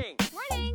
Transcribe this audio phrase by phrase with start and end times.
[0.00, 0.74] Good morning.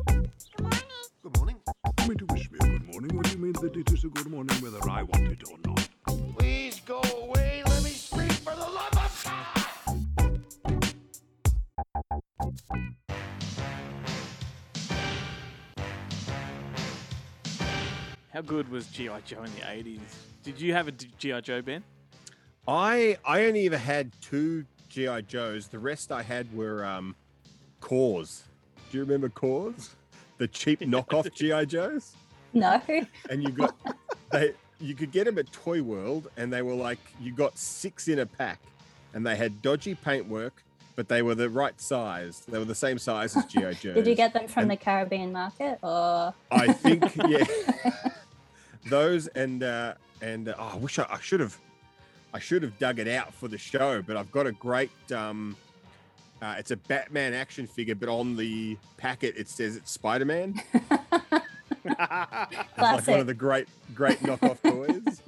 [0.52, 0.84] Good morning.
[1.24, 1.56] Good morning.
[1.98, 3.16] You mean to wish me a good morning?
[3.16, 5.58] What do you mean that it is a good morning whether I want it or
[5.66, 5.88] not?
[6.38, 7.64] Please go away.
[7.66, 9.64] Let me speak for the love of God.
[18.32, 19.22] How good was G.I.
[19.22, 19.98] Joe in the 80s?
[20.44, 21.40] Did you have a G.I.
[21.40, 21.82] Joe, Ben?
[22.68, 25.66] I I only ever had two GI Joes.
[25.66, 27.16] The rest I had were um,
[27.80, 28.44] Corps.
[28.96, 29.74] Do you remember Corps?
[30.38, 32.14] The cheap knockoff GI Joes.
[32.54, 32.80] No.
[33.28, 33.74] And you got
[34.32, 38.08] they you could get them at Toy World, and they were like you got six
[38.08, 38.58] in a pack,
[39.12, 40.62] and they had dodgy paintwork,
[40.94, 42.40] but they were the right size.
[42.48, 43.96] They were the same size as GI Joes.
[43.96, 46.32] Did you get them from And- the Caribbean market or?
[46.50, 47.44] I think yeah.
[48.88, 51.58] Those and uh, and uh, oh, I wish I, I should have
[52.32, 55.54] I should have dug it out for the show, but I've got a great um
[56.42, 60.60] uh, it's a Batman action figure, but on the packet it says it's Spider Man.
[62.78, 65.22] like one of the great great knockoff toys.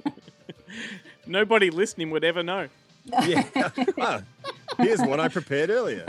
[1.27, 2.67] Nobody listening would ever know.
[3.05, 3.43] Yeah.
[3.97, 4.21] Ah,
[4.77, 6.05] here's one I prepared earlier.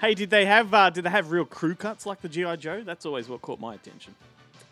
[0.00, 2.56] Hey, did they have uh, did they have real crew cuts like the G.I.
[2.56, 2.82] Joe?
[2.84, 4.14] That's always what caught my attention.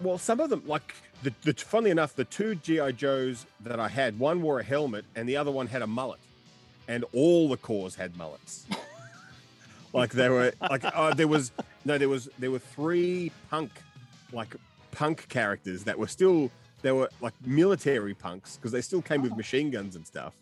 [0.00, 3.88] Well, some of them, like the, the funnily enough, the two GI Joes that I
[3.88, 6.20] had, one wore a helmet and the other one had a mullet,
[6.86, 8.66] and all the Corps had mullets.
[9.96, 11.52] Like they were like uh, there was
[11.84, 13.70] no there was there were three punk
[14.32, 14.54] like
[14.92, 16.50] punk characters that were still
[16.82, 20.34] they were like military punks because they still came with machine guns and stuff,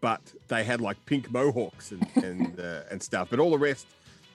[0.00, 3.28] but they had like pink mohawks and and uh, and stuff.
[3.30, 3.86] But all the rest,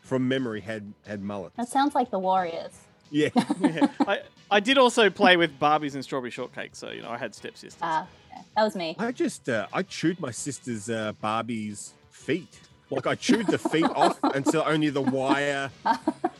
[0.01, 1.55] from memory, had had mullets.
[1.57, 2.73] That sounds like the Warriors.
[3.11, 3.29] Yeah.
[3.59, 3.87] Yeah.
[4.07, 7.35] I, I did also play with Barbies and strawberry shortcake, so you know I had
[7.35, 7.79] stepsisters.
[7.81, 8.95] Ah, yeah, that was me.
[8.97, 12.59] I just uh, I chewed my sister's uh, Barbie's feet.
[12.95, 15.69] Like I chewed the feet off until only the wire,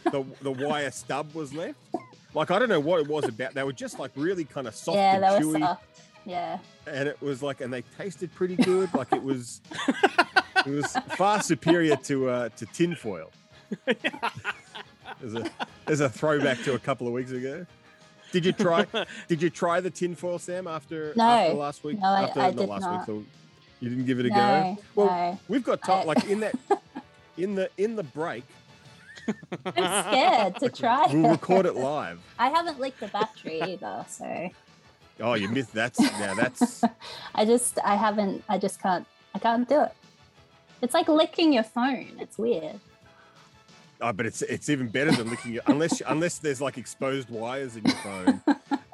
[0.06, 1.78] the, the wire stub was left.
[2.34, 3.54] Like I don't know what it was about.
[3.54, 5.84] They were just like really kind of soft yeah, and that was chewy, soft.
[6.26, 6.58] Yeah.
[6.88, 8.94] and it was like, and they tasted pretty good.
[8.94, 9.62] Like it was,
[10.66, 13.32] it was far superior to uh, to tinfoil.
[13.86, 15.50] There's a
[15.86, 17.66] there's a throwback to a couple of weeks ago.
[18.32, 18.86] Did you try?
[19.28, 20.68] Did you try the tinfoil, Sam?
[20.68, 21.24] After No.
[21.24, 22.00] after last week?
[22.00, 23.08] No, I- after I not did last not.
[23.08, 23.26] week.
[23.86, 24.78] You didn't give it a go.
[24.96, 25.40] Well, no.
[25.48, 26.08] we've got time.
[26.08, 26.56] Like in that,
[27.38, 28.44] in the in the break,
[29.64, 31.06] I'm scared to try.
[31.14, 31.30] we'll it.
[31.30, 32.20] record it live.
[32.40, 34.50] I haven't licked the battery either, so
[35.20, 35.94] Oh, you missed that.
[36.00, 36.82] now that's
[37.36, 39.92] I just I haven't I just can't I can't do it.
[40.82, 42.08] It's like licking your phone.
[42.20, 42.80] It's weird.
[44.02, 47.76] oh, but it's it's even better than licking it unless unless there's like exposed wires
[47.76, 48.42] in your phone.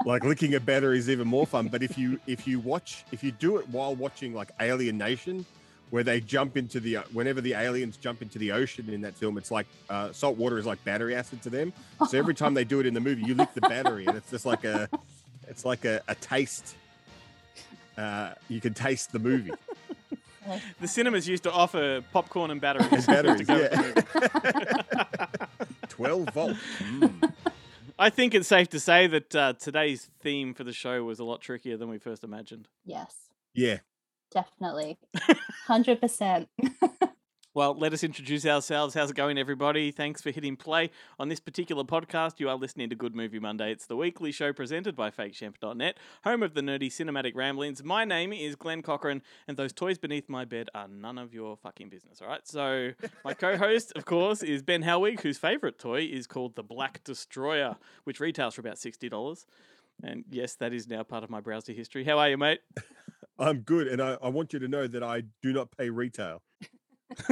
[0.05, 1.67] Like licking a battery is even more fun.
[1.67, 5.45] But if you if you watch if you do it while watching like Alien Nation,
[5.91, 9.37] where they jump into the whenever the aliens jump into the ocean in that film,
[9.37, 11.71] it's like uh, salt water is like battery acid to them.
[12.09, 14.31] So every time they do it in the movie, you lick the battery, and it's
[14.31, 14.89] just like a
[15.47, 16.75] it's like a, a taste.
[17.97, 19.51] Uh, you can taste the movie.
[20.79, 22.91] The cinemas used to offer popcorn and batteries.
[22.91, 25.45] And batteries, to go with the yeah.
[25.89, 26.57] 12 volt.
[26.79, 27.33] Mm.
[28.01, 31.23] I think it's safe to say that uh, today's theme for the show was a
[31.23, 32.67] lot trickier than we first imagined.
[32.83, 33.13] Yes,
[33.53, 33.77] Yeah.
[34.31, 34.97] definitely.
[35.67, 36.49] Hundred percent.
[37.53, 38.93] Well, let us introduce ourselves.
[38.93, 39.91] How's it going, everybody?
[39.91, 40.89] Thanks for hitting play
[41.19, 42.39] on this particular podcast.
[42.39, 43.73] You are listening to Good Movie Monday.
[43.73, 47.83] It's the weekly show presented by FakeShemp.net, home of the nerdy cinematic ramblings.
[47.83, 51.57] My name is Glenn Cochran, and those toys beneath my bed are none of your
[51.57, 52.47] fucking business, all right?
[52.47, 52.91] So,
[53.25, 57.03] my co host, of course, is Ben Helwig, whose favorite toy is called the Black
[57.03, 57.75] Destroyer,
[58.05, 59.45] which retails for about $60.
[60.01, 62.05] And yes, that is now part of my browser history.
[62.05, 62.61] How are you, mate?
[63.37, 63.87] I'm good.
[63.87, 66.43] And I, I want you to know that I do not pay retail.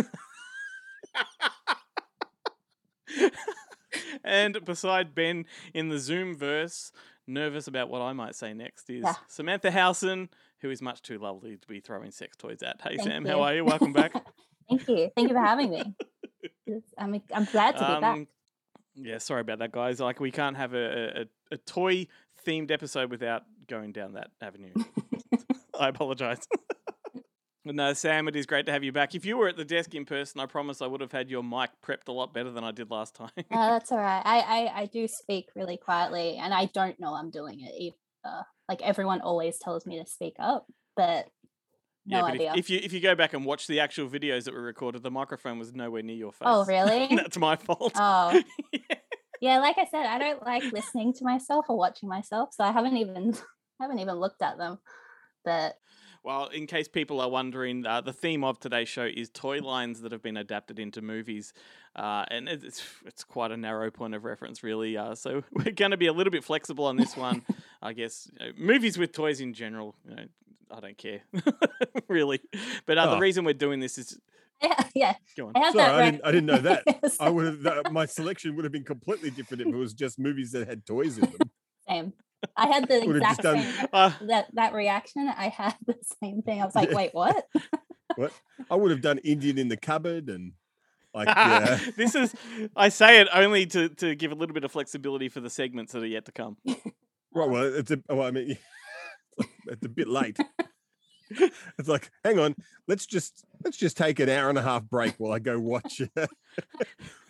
[4.24, 6.92] and beside Ben in the Zoom verse,
[7.28, 9.16] nervous about what I might say next, is Yeah.
[9.28, 10.30] Samantha Howson,
[10.62, 12.82] who is much too lovely to be throwing sex toys at.
[12.82, 13.32] Hey, Thank Sam, you.
[13.32, 13.66] how are you?
[13.66, 14.14] Welcome back.
[14.70, 15.10] Thank you.
[15.16, 15.96] Thank you for having me.
[16.98, 18.04] I'm I'm glad to be back.
[18.04, 18.28] Um,
[18.96, 20.00] yeah, sorry about that, guys.
[20.00, 22.08] Like, we can't have a, a, a toy
[22.46, 24.74] themed episode without going down that avenue.
[25.80, 26.40] I apologize.
[27.66, 29.16] No, Sam, it is great to have you back.
[29.16, 31.44] If you were at the desk in person, I promise I would have had your
[31.44, 33.30] mic prepped a lot better than I did last time.
[33.38, 34.22] Uh, that's all right.
[34.24, 38.46] I, I I do speak really quietly, and I don't know I'm doing it either.
[38.70, 41.28] Like everyone always tells me to speak up, but
[42.06, 42.52] no but idea.
[42.54, 45.04] If, if you if you go back and watch the actual videos that were recorded,
[45.04, 46.42] the microphone was nowhere near your face.
[46.46, 47.08] oh, really?
[47.16, 47.92] That's my fault.
[47.96, 48.42] oh,
[48.72, 48.80] Yeah.
[49.42, 49.60] yeah.
[49.60, 52.98] Like I said, I don't like listening to myself or watching myself, so I haven't
[52.98, 53.36] even
[53.82, 54.78] haven't even looked at them.
[55.44, 55.76] But
[56.30, 60.02] Well, in case people are wondering, uh, the theme of today's show is toy lines
[60.02, 61.54] that have been adapted into movies,
[61.96, 64.96] uh, and it's it's quite a narrow point of reference, really.
[64.96, 67.42] Uh, so we're going to be a little bit flexible on this one,
[67.82, 68.30] I guess.
[68.40, 70.26] You know, movies with toys in general, you know,
[70.70, 71.22] I don't care,
[72.08, 72.42] really.
[72.86, 73.20] But uh, the Oh.
[73.20, 74.20] reason we're doing this is
[74.62, 75.16] yeah, yeah.
[75.36, 75.54] go on.
[75.56, 75.96] I Sorry, that.
[75.96, 76.84] I didn't, I didn't know that.
[76.86, 79.96] Yes, I would have that, my selection would have been completely different if it was
[79.96, 81.50] just movies that had toys in them.
[81.88, 82.14] same.
[82.56, 85.28] I had the exact done- same Uh, that that reaction.
[85.28, 86.62] I had the same thing.
[86.62, 86.96] I was like, Yeah.
[86.96, 87.48] wait, what?
[88.16, 88.32] What
[88.70, 90.54] I would have done Indian in the cupboard and
[91.14, 91.80] like yeah.
[91.98, 92.36] this is
[92.76, 95.94] I say it only to, to give a little bit of flexibility for the segments
[95.94, 96.58] that are yet to come.
[97.34, 98.00] Right, well, it's a.
[98.10, 98.58] Well, I mean,
[99.68, 100.38] it's a bit late.
[101.78, 102.56] It's like, hang on,
[102.88, 106.02] let's just let's just take an hour and a half break while I go watch.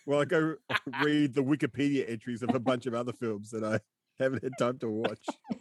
[0.06, 0.56] while I go
[1.04, 3.80] read the Wikipedia entries of a bunch of other films that I
[4.20, 5.26] haven't had time to watch.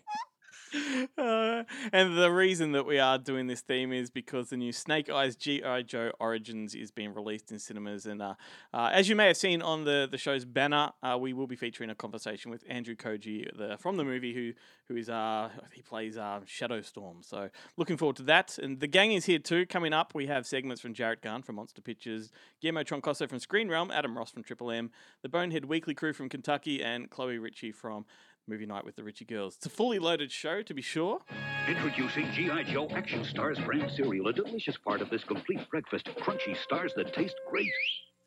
[1.16, 5.10] Uh, and the reason that we are doing this theme is because the new Snake
[5.10, 5.82] Eyes G.I.
[5.82, 8.06] Joe Origins is being released in cinemas.
[8.06, 8.34] And uh,
[8.72, 11.56] uh, as you may have seen on the, the show's banner, uh, we will be
[11.56, 14.52] featuring a conversation with Andrew Koji the, from the movie, who
[14.88, 17.18] who is uh, he plays uh, Shadow Storm.
[17.20, 18.58] So looking forward to that.
[18.58, 19.66] And the gang is here too.
[19.66, 23.68] Coming up, we have segments from Jarrett Gunn from Monster Pictures, Guillermo Troncoso from Screen
[23.68, 24.90] Realm, Adam Ross from Triple M,
[25.22, 28.06] the Bonehead Weekly Crew from Kentucky, and Chloe Ritchie from
[28.48, 29.56] Movie Night with the Ritchie Girls.
[29.56, 31.20] It's a fully loaded show, to be sure.
[31.68, 32.62] Introducing G.I.
[32.64, 36.08] Joe Action Stars brand cereal, a delicious part of this complete breakfast.
[36.20, 37.70] Crunchy stars that taste great.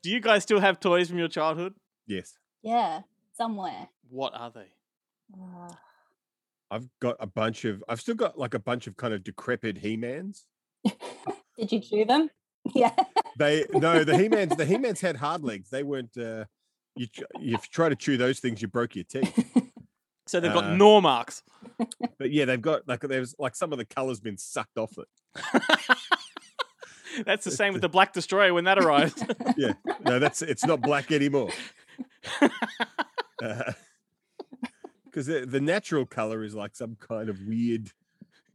[0.04, 1.74] Do you guys still have toys from your childhood?
[2.08, 3.02] Yes, Yeah,
[3.34, 3.90] somewhere.
[4.10, 4.68] What are they?
[5.34, 5.74] Uh,
[6.70, 7.84] I've got a bunch of.
[7.90, 10.46] I've still got like a bunch of kind of decrepit He-Mans.
[11.58, 12.30] did you chew them?
[12.76, 12.94] Yeah.
[13.40, 14.56] They no, the He-Mans.
[14.56, 15.72] The He-Mans had hard legs.
[15.72, 16.16] They weren't.
[16.16, 16.46] uh
[16.96, 17.08] you,
[17.38, 19.58] if you try to chew those things, you broke your teeth.
[20.32, 21.44] So they've got Uh, gnaw marks.
[22.18, 25.10] But yeah, they've got like there's like some of the colors been sucked off it.
[27.26, 29.22] That's the same with the Black Destroyer when that arrived.
[29.58, 29.74] Yeah,
[30.06, 31.50] no, that's it's not black anymore.
[35.04, 37.92] Because the, the natural color is like some kind of weird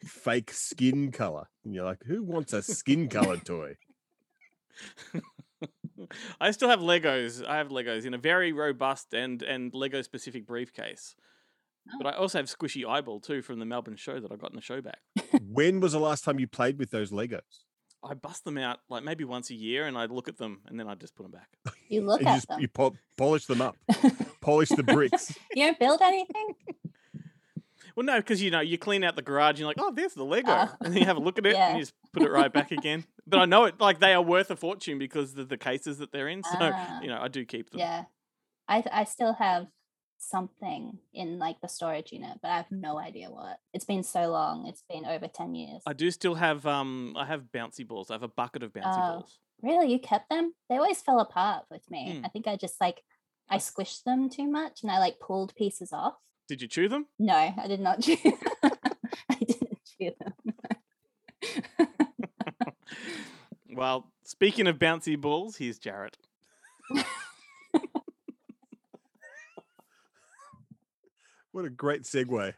[0.03, 3.77] fake skin color, and you're like, who wants a skin colored toy?
[6.41, 7.47] I still have Legos.
[7.47, 11.15] I have Legos in a very robust and and Lego specific briefcase.
[11.99, 14.57] But I also have Squishy Eyeball too from the Melbourne show that I got in
[14.57, 14.99] the show back.
[15.49, 17.41] when was the last time you played with those Legos?
[18.05, 20.79] I bust them out like maybe once a year and I look at them and
[20.79, 21.49] then I just put them back.
[21.89, 22.61] You look And you at just them.
[22.61, 23.77] you po- polish them up,
[24.41, 25.33] polish the bricks.
[25.55, 26.55] You don't build anything?
[27.95, 30.13] Well, no, because you know you clean out the garage and you're like, oh, there's
[30.13, 30.77] the Lego, Ah.
[30.83, 31.69] and then you have a look at it Yeah.
[31.69, 33.05] and you just put it right back again.
[33.27, 36.13] But I know it like they are worth a fortune because of the cases that
[36.13, 36.43] they're in.
[36.43, 37.01] So Ah.
[37.01, 37.79] you know I do keep them.
[37.81, 38.05] Yeah.
[38.69, 39.69] I I still have
[40.19, 43.59] something in like the storage unit, but I have no idea what.
[43.73, 44.67] It's been so long.
[44.67, 45.83] It's been over 10 years.
[45.87, 48.11] I do still have um I have bouncy balls.
[48.11, 49.13] I have a bucket of bouncy Oh.
[49.19, 49.39] balls.
[49.63, 49.91] Really?
[49.91, 50.55] You kept them?
[50.69, 52.19] They always fell apart with me.
[52.19, 52.25] Hmm.
[52.25, 53.03] I think I just like
[53.49, 56.15] I squished them too much and I like pulled pieces off.
[56.49, 57.07] Did you chew them?
[57.19, 58.17] No, I did not chew.
[58.63, 60.33] I didn't chew them.
[63.69, 66.17] Well, speaking of bouncy balls, here's Jarrett.
[71.57, 72.53] What a great segue.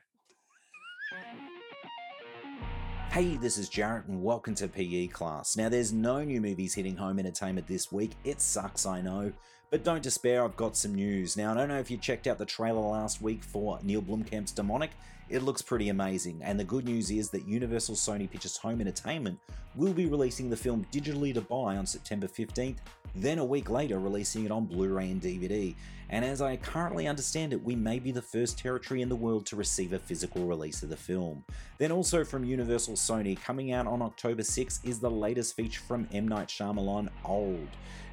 [3.12, 5.56] Hey, this is Jarrett, and welcome to PE Class.
[5.56, 8.16] Now, there's no new movies hitting home entertainment this week.
[8.24, 9.32] It sucks, I know.
[9.70, 11.36] But don't despair, I've got some news.
[11.36, 14.50] Now, I don't know if you checked out the trailer last week for Neil Blomkamp's
[14.50, 14.90] Demonic.
[15.28, 19.38] It looks pretty amazing, and the good news is that Universal Sony Pictures Home Entertainment
[19.76, 22.78] will be releasing the film digitally to buy on September 15th,
[23.14, 25.76] then a week later releasing it on Blu ray and DVD.
[26.10, 29.44] And as I currently understand it, we may be the first territory in the world
[29.46, 31.44] to receive a physical release of the film.
[31.76, 36.08] Then also from Universal Sony, coming out on October 6 is the latest feature from
[36.12, 36.26] M.
[36.26, 37.68] Night Shyamalan, Old.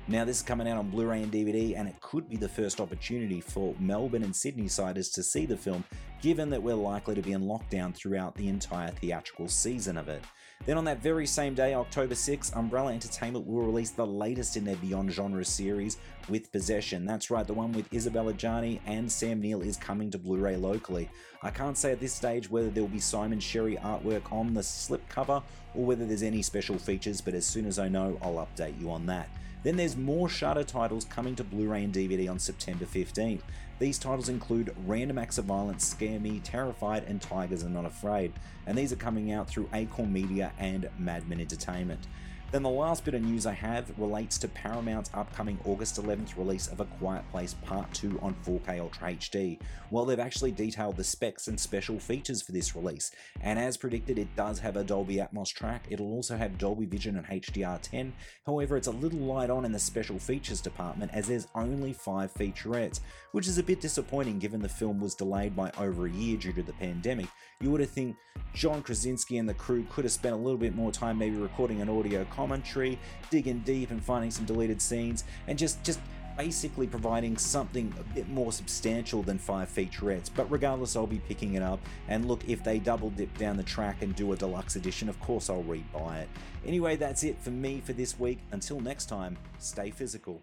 [0.07, 2.47] Now, this is coming out on Blu ray and DVD, and it could be the
[2.47, 5.83] first opportunity for Melbourne and Sydney siders to see the film,
[6.21, 10.21] given that we're likely to be in lockdown throughout the entire theatrical season of it.
[10.65, 14.65] Then on that very same day, October 6th, Umbrella Entertainment will release the latest in
[14.65, 15.97] their Beyond Genre series
[16.27, 17.05] with Possession.
[17.05, 20.55] That's right, the one with Isabelle Adjani and Sam Neill is coming to Blu ray
[20.55, 21.09] locally.
[21.43, 24.62] I can't say at this stage whether there will be Simon Sherry artwork on the
[24.62, 25.43] slipcover
[25.75, 28.89] or whether there's any special features, but as soon as I know, I'll update you
[28.89, 29.29] on that.
[29.65, 33.41] Then there's more Shudder titles coming to Blu ray and DVD on September 15th.
[33.77, 38.32] These titles include Random Acts of Violence, Scare Me, Terrified, and Tigers Are Not Afraid,
[38.65, 42.08] and these are coming out through Acorn Media and Madman Entertainment.
[42.51, 46.67] Then the last bit of news I have relates to Paramount's upcoming August 11th release
[46.67, 49.59] of A Quiet Place Part 2 on 4K Ultra HD.
[49.89, 53.11] Well, they've actually detailed the specs and special features for this release,
[53.41, 55.85] and as predicted, it does have a Dolby Atmos track.
[55.89, 58.11] It'll also have Dolby Vision and HDR10.
[58.45, 62.33] However, it's a little light on in the special features department as there's only five
[62.33, 66.37] featurettes, which is a bit disappointing given the film was delayed by over a year
[66.37, 67.27] due to the pandemic.
[67.59, 68.15] You would have think
[68.53, 71.81] John Krasinski and the crew could have spent a little bit more time maybe recording
[71.81, 72.99] an audio commentary,
[73.29, 75.99] digging deep and finding some deleted scenes, and just just
[76.37, 80.29] basically providing something a bit more substantial than five featurettes.
[80.33, 81.79] But regardless, I'll be picking it up.
[82.07, 85.19] And look, if they double dip down the track and do a deluxe edition, of
[85.19, 86.29] course I'll rebuy it.
[86.65, 88.39] Anyway, that's it for me for this week.
[88.51, 90.41] Until next time, stay physical.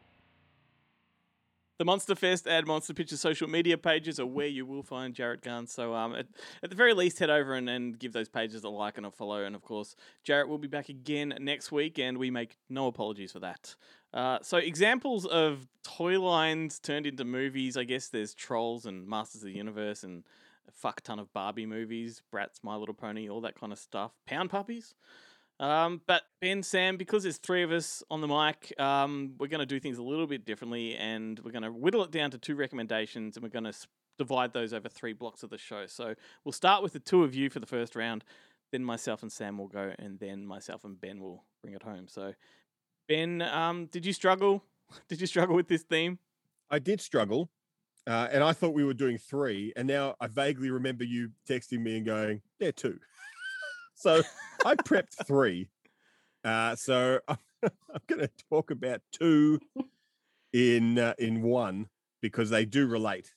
[1.83, 5.43] The Monster Fest and Monster Pictures social media pages are where you will find Jarrett
[5.43, 5.67] Gunn.
[5.67, 6.29] So, um, at,
[6.63, 9.11] at the very least, head over and, and give those pages a like and a
[9.11, 9.43] follow.
[9.43, 13.33] And of course, Jarrett will be back again next week, and we make no apologies
[13.33, 13.75] for that.
[14.15, 17.77] Uh, so, examples of toy lines turned into movies.
[17.77, 20.23] I guess there's Trolls and Masters of the Universe and
[20.69, 24.13] a fuck ton of Barbie movies, Bratz, My Little Pony, all that kind of stuff.
[24.25, 24.95] Pound puppies.
[25.61, 29.61] Um, but Ben, Sam, because there's three of us on the mic, um, we're going
[29.61, 32.39] to do things a little bit differently, and we're going to whittle it down to
[32.39, 33.75] two recommendations, and we're going to
[34.19, 35.87] divide those over three blocks of the show.
[35.87, 38.25] So we'll start with the two of you for the first round,
[38.73, 42.09] then myself and Sam will go, and then myself and Ben will bring it home.
[42.09, 42.35] So,
[43.09, 44.65] Ben, um, did you struggle?
[45.09, 46.19] Did you struggle with this theme?
[46.71, 47.49] I did struggle,
[48.07, 51.81] uh, and I thought we were doing three, and now I vaguely remember you texting
[51.81, 52.99] me and going, "Yeah, two.
[54.03, 54.23] So
[54.65, 55.69] I prepped three.
[56.45, 59.61] Uh, so I'm, I'm going to talk about two
[60.53, 61.89] in uh, in one
[62.21, 63.33] because they do relate.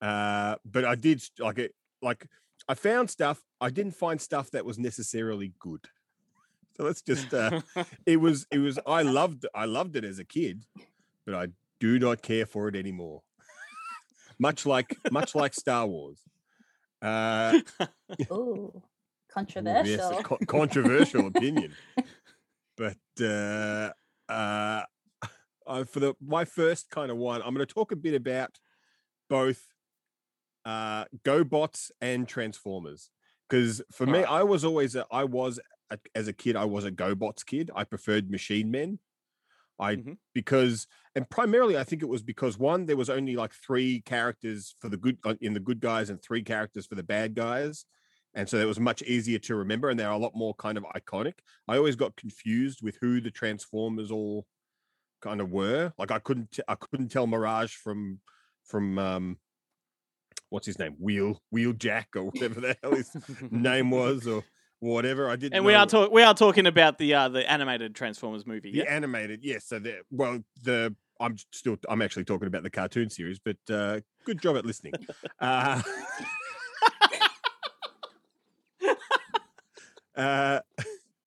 [0.00, 1.74] Uh, but I did like it.
[2.02, 2.26] Like
[2.68, 3.42] I found stuff.
[3.60, 5.80] I didn't find stuff that was necessarily good.
[6.76, 7.32] So let's just.
[7.32, 7.62] Uh,
[8.06, 8.46] it was.
[8.50, 8.78] It was.
[8.86, 9.46] I loved.
[9.54, 10.64] I loved it as a kid,
[11.24, 11.48] but I
[11.80, 13.22] do not care for it anymore.
[14.38, 16.20] much like much like Star Wars.
[17.00, 17.60] Uh,
[19.36, 20.18] Ooh, Yes, controversial.
[20.18, 21.72] a co- controversial opinion.
[22.76, 23.90] But uh,
[24.28, 24.82] uh,
[25.66, 28.58] uh, for the my first kind of one, I'm going to talk a bit about
[29.28, 29.62] both
[30.64, 33.10] uh, GoBots and Transformers.
[33.48, 36.84] Because for me, I was always a, I was a, as a kid, I was
[36.84, 37.70] a GoBots kid.
[37.74, 38.98] I preferred Machine Men.
[39.78, 40.16] I Mhm.
[40.34, 44.74] because and primarily I think it was because one there was only like three characters
[44.80, 47.84] for the good uh, in the good guys and three characters for the bad guys
[48.36, 50.84] and so it was much easier to remember and they're a lot more kind of
[50.94, 51.32] iconic
[51.66, 54.46] i always got confused with who the transformers all
[55.22, 58.20] kind of were like i couldn't t- i couldn't tell mirage from
[58.64, 59.38] from um
[60.50, 63.10] what's his name wheel Wheeljack or whatever the hell his
[63.50, 64.44] name was or
[64.80, 67.50] whatever i didn't And we know- are talk- we are talking about the uh, the
[67.50, 68.70] animated Transformers movie.
[68.72, 68.84] the Yeah.
[68.84, 73.38] animated yes so the well the i'm still i'm actually talking about the cartoon series
[73.42, 74.92] but uh good job at listening
[75.40, 75.82] uh
[80.16, 80.60] Uh,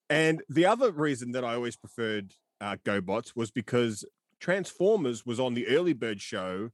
[0.09, 4.03] and the other reason that I always preferred uh, GoBots was because
[4.39, 6.71] Transformers was on the early bird show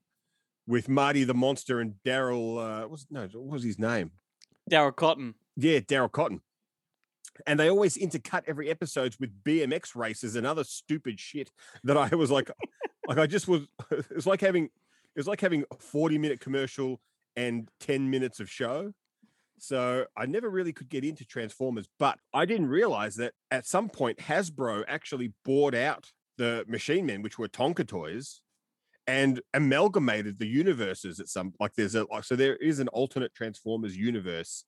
[0.68, 2.84] with Marty the Monster and Daryl.
[2.84, 4.12] Uh, was no, what was his name?
[4.70, 5.36] Daryl Cotton.
[5.58, 6.42] Yeah, Daryl Cotton.
[7.46, 11.52] And they always intercut every episodes with BMX races and other stupid shit
[11.84, 12.50] that I was like,
[13.08, 13.64] like I just was.
[14.12, 14.70] It's like having,
[15.16, 17.02] it's like having a forty-minute commercial
[17.36, 18.94] and ten minutes of show.
[19.58, 23.90] So I never really could get into Transformers, but I didn't realize that at some
[23.90, 28.42] point Hasbro actually bought out the Machine Men, which were Tonka toys,
[29.08, 33.34] and amalgamated the universes at some like there's a like so there is an alternate
[33.34, 34.66] Transformers universe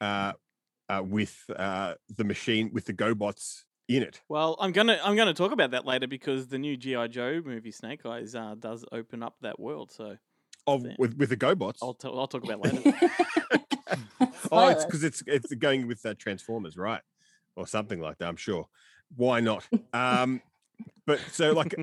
[0.00, 0.32] uh,
[0.88, 4.20] uh with uh the machine with the GoBots in it.
[4.28, 7.72] Well, I'm gonna I'm gonna talk about that later because the new GI Joe movie
[7.72, 9.92] Snake Eyes uh, does open up that world.
[9.92, 10.16] So
[10.66, 10.94] Of Yeah.
[10.98, 11.78] with with the GoBots.
[11.82, 12.98] I'll t- I'll talk about it later.
[14.50, 17.00] Oh, it's because it's it's going with uh, Transformers, right?
[17.56, 18.28] Or something like that.
[18.28, 18.66] I'm sure.
[19.16, 19.66] Why not?
[19.94, 20.40] Um,
[21.06, 21.74] but so like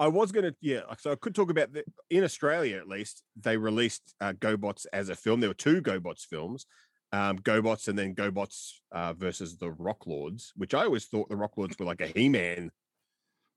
[0.00, 3.56] I was gonna yeah, so I could talk about the, in Australia at least they
[3.56, 5.40] released uh, GoBots as a film.
[5.40, 6.66] There were two GoBots films,
[7.12, 11.36] um, GoBots and then GoBots uh, versus the Rock Lords, which I always thought the
[11.36, 12.70] Rock Lords were like a He-Man,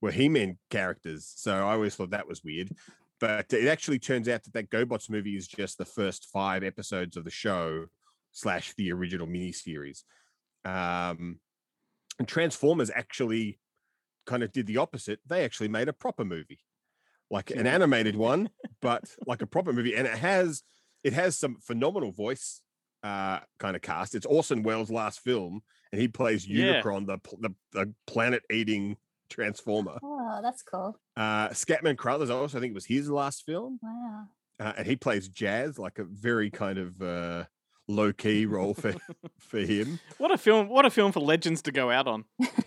[0.00, 1.32] were He-Man characters.
[1.36, 2.70] So I always thought that was weird.
[3.22, 7.16] But it actually turns out that that GoBots movie is just the first five episodes
[7.16, 7.84] of the show
[8.32, 10.02] slash the original miniseries.
[10.64, 11.38] Um,
[12.18, 13.60] and Transformers actually
[14.26, 15.20] kind of did the opposite.
[15.24, 16.58] They actually made a proper movie,
[17.30, 18.50] like an animated one,
[18.80, 20.64] but like a proper movie, and it has
[21.04, 22.60] it has some phenomenal voice
[23.04, 24.16] uh, kind of cast.
[24.16, 25.60] It's Orson Welles' last film,
[25.92, 26.82] and he plays Yeah.
[26.82, 28.96] Unicron, the the, the planet eating
[29.32, 29.98] transformer.
[30.02, 30.96] Oh, that's cool.
[31.16, 34.26] Uh, Scatman Crothers, I also think it was his last film, Wow.
[34.60, 37.44] uh, and he plays Jazz, like a very kind of uh,
[37.88, 38.94] low key role for
[39.40, 39.98] for him.
[40.18, 40.68] what a film!
[40.68, 42.24] What a film for legends to go out on.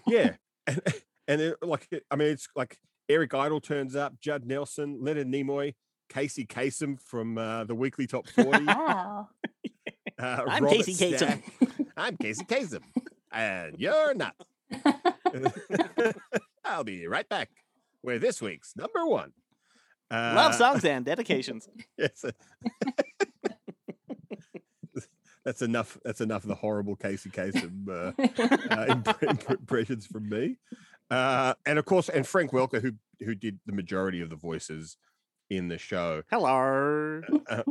[0.08, 0.34] yeah,
[0.68, 0.82] and
[1.28, 5.76] and it, like I mean, it's like Eric Idle turns up, Judd Nelson, Leonard Nimoy,
[6.10, 8.66] Casey Kasem from uh, the Weekly Top Forty.
[8.66, 9.30] Wow.
[10.18, 11.42] Uh, I'm Robert Casey Kasem.
[11.98, 12.80] I'm Casey Kasem,
[13.34, 14.34] and you're not.
[16.66, 17.50] I'll be right back
[18.04, 19.32] with this week's number one.
[20.10, 21.68] Uh, Love songs and dedications.
[21.98, 22.26] Yes.
[25.46, 25.98] that's enough.
[26.04, 28.12] That's enough of the horrible Casey Kasem uh,
[28.74, 30.58] uh, imp- imp- impressions from me.
[31.10, 32.94] Uh, and of course, and Frank Welker, who
[33.24, 34.98] who did the majority of the voices
[35.50, 36.24] in the show.
[36.32, 37.22] Hello.
[37.48, 37.64] Uh,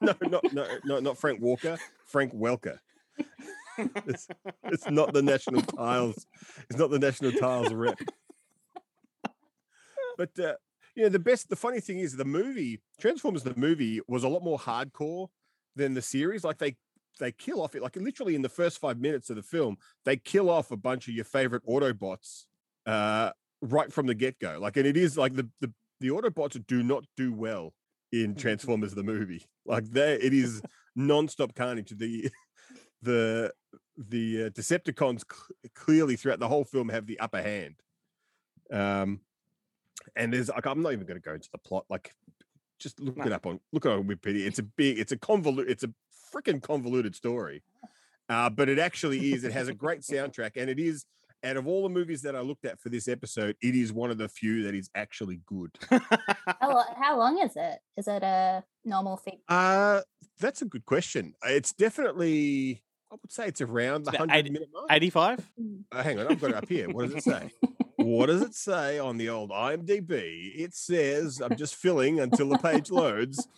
[0.00, 1.78] no, not no, no, not Frank Walker.
[2.06, 2.78] Frank Welker.
[4.06, 4.28] It's,
[4.64, 6.26] it's not the national tiles.
[6.68, 7.98] It's not the national tiles rep.
[10.16, 10.54] But uh,
[10.94, 14.28] you know, the best, the funny thing is, the movie Transformers, the movie was a
[14.28, 15.28] lot more hardcore
[15.76, 16.42] than the series.
[16.42, 16.76] Like they
[17.20, 20.16] they kill off it, like literally in the first five minutes of the film, they
[20.16, 22.44] kill off a bunch of your favorite Autobots
[22.86, 23.30] uh,
[23.62, 24.58] right from the get go.
[24.60, 27.74] Like, and it is like the the the Autobots do not do well
[28.12, 29.44] in Transformers the movie.
[29.66, 30.62] Like there, it is
[30.96, 31.90] non-stop carnage.
[31.96, 32.30] The
[33.02, 33.52] the
[33.96, 37.74] the uh, Decepticons cl- clearly throughout the whole film have the upper hand.
[38.72, 39.20] Um,
[40.16, 41.84] and there's like I'm not even going to go into the plot.
[41.88, 42.14] Like,
[42.78, 44.46] just look it up on look it on Wikipedia.
[44.46, 45.92] It's a big, it's a convoluted, it's a
[46.32, 47.62] freaking convoluted story.
[48.28, 49.44] Uh, but it actually is.
[49.44, 51.06] It has a great soundtrack, and it is
[51.44, 54.10] out of all the movies that I looked at for this episode, it is one
[54.10, 55.70] of the few that is actually good.
[55.88, 57.78] How, how long is it?
[57.96, 59.38] Is it a normal fig?
[59.48, 60.00] Uh
[60.40, 61.34] that's a good question.
[61.44, 64.86] It's definitely, I would say it's around the hundred 80 minute mark.
[64.90, 65.50] Eighty-five.
[65.92, 66.88] Uh, hang on, I've got it up here.
[66.90, 67.50] What does it say?
[67.96, 70.52] what does it say on the old IMDb?
[70.54, 73.48] It says, I'm just filling until the page loads.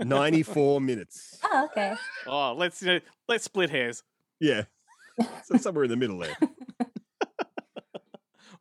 [0.00, 1.38] 94 minutes.
[1.44, 1.94] Oh, okay.
[2.26, 4.02] Oh, let's you know, let's split hairs.
[4.40, 4.64] Yeah.
[5.44, 6.36] So somewhere in the middle there.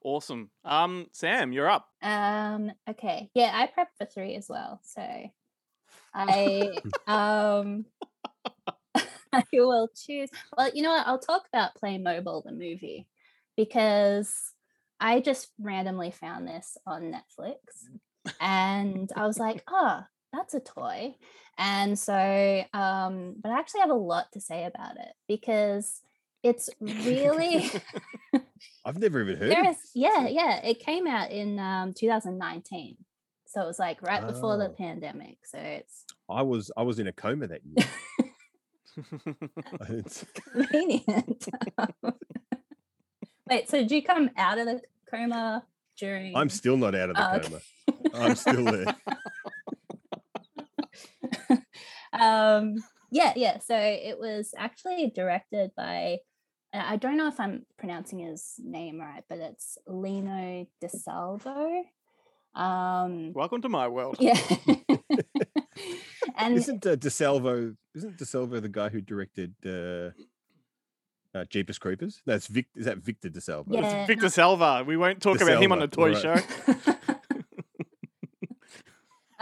[0.03, 0.49] Awesome.
[0.65, 1.87] Um, Sam, you're up.
[2.01, 3.29] Um, okay.
[3.33, 4.81] Yeah, I prepped for three as well.
[4.83, 5.01] So
[6.13, 6.77] I
[7.07, 7.85] um
[9.37, 10.29] I will choose.
[10.57, 11.07] Well, you know what?
[11.07, 13.07] I'll talk about Playmobil the movie
[13.57, 14.33] because
[14.99, 17.57] I just randomly found this on Netflix
[18.39, 21.15] and I was like, oh, that's a toy.
[21.57, 26.01] And so um, but I actually have a lot to say about it because
[26.41, 27.69] it's really
[28.85, 30.65] I've never even heard there of is, yeah, yeah.
[30.65, 32.97] It came out in um, 2019,
[33.45, 34.75] so it was like right before the Oh.
[34.77, 35.37] pandemic.
[35.45, 37.85] So it's I was I was in a coma that year.
[39.89, 41.47] It's- convenient.
[43.49, 45.63] Wait, so did you come out of the coma
[45.99, 46.35] during?
[46.35, 47.47] I'm still not out of the Oh, okay.
[47.47, 48.25] coma.
[48.25, 48.95] I'm still there.
[52.13, 52.75] um,
[53.11, 53.59] yeah, yeah.
[53.59, 56.19] So it was actually directed by.
[56.75, 61.83] I don't know if I'm pronouncing his name right, but it's Lino DeSalvo.
[62.55, 64.17] Um, Welcome to my world.
[64.19, 64.39] yeah.
[66.45, 70.11] And Isn't uh, DeSalvo isn't DeSalvo the guy who directed uh,
[71.37, 72.21] uh Jeepers Creepers?
[72.25, 73.65] That's Vic is that Victor DeSalvo?
[73.69, 74.01] Yeah.
[74.01, 74.83] It's Victor Salva.
[74.85, 76.45] We won't talk about him on the toy right.
[76.65, 76.95] show.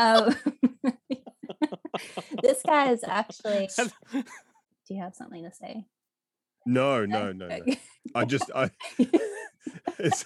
[0.02, 0.34] Oh,
[2.42, 3.70] this guy is actually.
[4.12, 5.86] Do you have something to say?
[6.66, 7.56] No, no, no, no.
[7.56, 7.80] Okay.
[8.16, 8.72] I just I
[10.00, 10.26] it's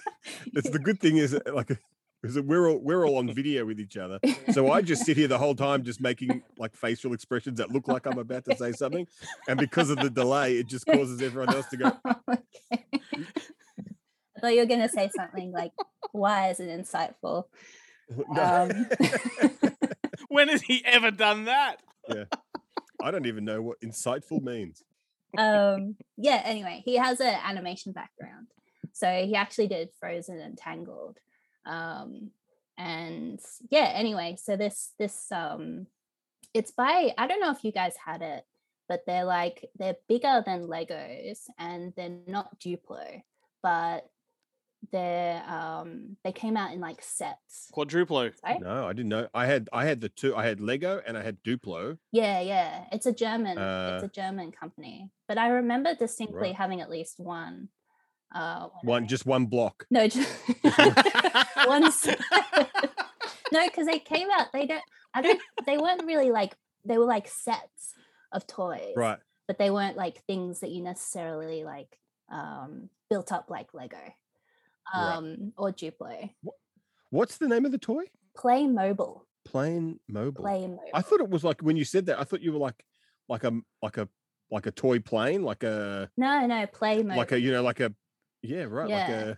[0.54, 1.78] it's the good thing is that, like
[2.26, 4.18] is that we're all we're all on video with each other.
[4.52, 7.88] So I just sit here the whole time just making like facial expressions that look
[7.88, 9.06] like I'm about to say something.
[9.48, 11.92] And because of the delay, it just causes everyone else to go,
[12.28, 12.84] okay.
[14.36, 15.72] I thought you were going to say something like
[16.12, 17.44] why is it insightful.
[18.28, 18.70] no.
[18.70, 18.86] Um,
[20.28, 21.76] when has he ever done that?
[22.08, 22.24] Yeah.
[23.02, 24.82] I don't even know what insightful means.
[25.38, 28.48] um, yeah, anyway, he has an animation background.
[28.92, 31.18] So he actually did Frozen and Tangled.
[31.66, 32.30] Um,
[32.78, 35.86] and yeah, anyway, so this this um
[36.54, 38.44] it's by I don't know if you guys had it,
[38.88, 43.22] but they're like they're bigger than Legos and they're not Duplo,
[43.62, 44.08] but
[44.92, 47.68] they're um they came out in like sets.
[47.74, 48.32] Quadruplo.
[48.38, 48.58] Sorry?
[48.60, 49.28] No, I didn't know.
[49.34, 50.36] I had I had the two.
[50.36, 51.98] I had Lego and I had Duplo.
[52.12, 52.84] Yeah, yeah.
[52.92, 55.10] It's a German it's Uh, a German company.
[55.28, 56.54] But I remember distinctly Right.
[56.54, 57.70] having at least one.
[58.36, 59.86] Uh One just one block.
[59.90, 60.28] no just
[61.66, 61.82] one
[63.52, 64.82] no because they came out they don't
[65.14, 67.94] i don't they weren't really like they were like sets
[68.32, 69.18] of toys Right.
[69.48, 71.98] but they weren't like things that you necessarily like
[72.30, 73.96] um built up like lego
[74.94, 75.16] Right.
[75.16, 76.30] um or duplo
[77.10, 78.04] What's the name of the toy?
[78.36, 80.42] play mobile Plain Mobile.
[80.42, 82.18] play mobile I thought it was like when you said that.
[82.18, 82.84] I thought you were like
[83.28, 84.08] like a like a
[84.50, 87.78] like a toy plane, like a no no play mobile like a you know like
[87.78, 87.92] a
[88.46, 89.24] yeah right like Yeah.
[89.24, 89.36] a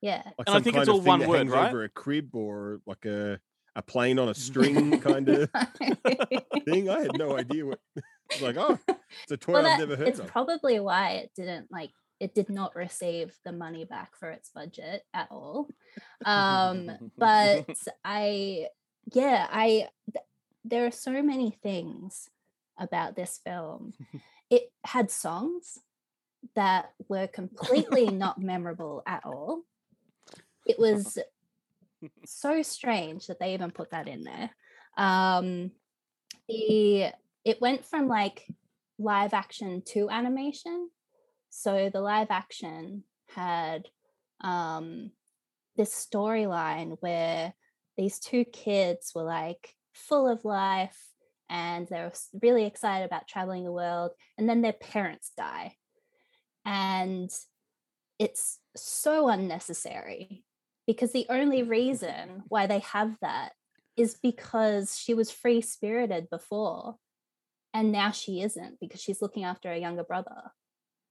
[0.00, 1.68] yeah like And I think it's all one word, hangs right?
[1.68, 3.40] over a crib or like a
[3.76, 5.50] a plane on a string kind of
[6.64, 6.90] thing.
[6.90, 7.78] I had no idea what.
[8.30, 8.78] It's like oh,
[9.22, 10.26] it's a toy well, I've never heard it's of.
[10.26, 15.02] probably why it didn't like it did not receive the money back for its budget
[15.14, 15.68] at all
[16.26, 17.70] um but
[18.04, 18.66] i
[19.14, 20.24] yeah i th-
[20.64, 22.28] there are so many things
[22.78, 23.94] about this film
[24.50, 25.78] it had songs
[26.54, 29.62] that were completely not memorable at all.
[30.66, 31.18] It was
[32.26, 34.50] so strange that they even put that in there.
[34.96, 35.72] Um
[36.48, 37.12] the
[37.44, 38.46] it went from like
[38.98, 40.90] live action to animation.
[41.50, 43.88] So the live action had
[44.40, 45.10] um
[45.76, 47.54] this storyline where
[47.96, 50.98] these two kids were like full of life
[51.50, 55.76] and they were really excited about traveling the world and then their parents die
[56.68, 57.30] and
[58.18, 60.44] it's so unnecessary
[60.86, 63.52] because the only reason why they have that
[63.96, 66.96] is because she was free spirited before
[67.72, 70.52] and now she isn't because she's looking after a younger brother.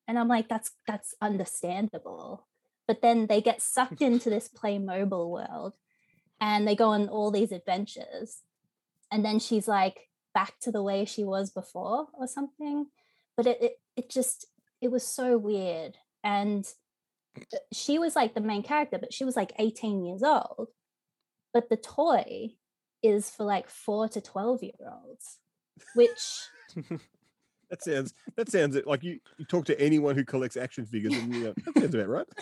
[0.07, 2.47] And i'm like that's that's understandable.
[2.87, 5.73] But then they get sucked into this play mobile world
[6.39, 8.43] and they go on all these adventures
[9.11, 12.87] and then she's like back to the way she was before or something.
[13.35, 14.45] But it it, it just
[14.81, 16.65] it was so weird and
[17.37, 20.69] uh, she was like the main character but she was like 18 years old
[21.53, 22.49] but the toy
[23.03, 24.73] is for like 4 to 12 year
[25.05, 25.37] olds
[25.95, 26.47] which
[27.69, 31.33] That sounds that sounds like you, you talk to anyone who collects action figures and
[31.35, 32.27] you go, that sounds about right.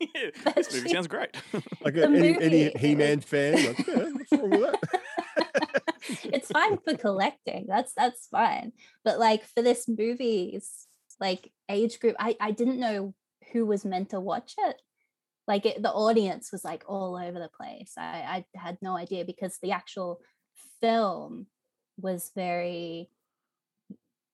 [0.00, 1.36] Yeah, this movie she- sounds great.
[1.82, 5.82] Like a, any, any He-Man fan, like, yeah, what's wrong with that?
[6.24, 8.72] it's fine for collecting that's that's fine
[9.04, 10.83] but like for this movie's
[11.20, 13.14] like age group i i didn't know
[13.52, 14.82] who was meant to watch it.
[15.46, 17.94] Like it, the audience was like all over the place.
[17.96, 20.20] I i had no idea because the actual
[20.80, 21.46] film
[21.98, 23.08] was very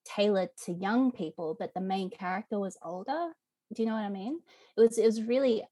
[0.07, 3.33] tailored to young people but the main character was older.
[3.73, 4.41] Do you know what i mean?
[4.77, 5.65] It was it was really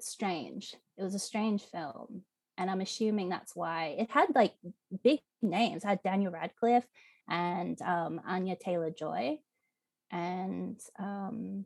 [0.00, 0.74] strange.
[0.98, 2.22] It was a strange film
[2.58, 3.96] and i'm assuming that's why.
[3.98, 4.54] It had like
[5.04, 5.84] big names.
[5.84, 6.86] It had daniel radcliffe
[7.28, 9.38] and um, anya taylor joy
[10.10, 11.64] and um,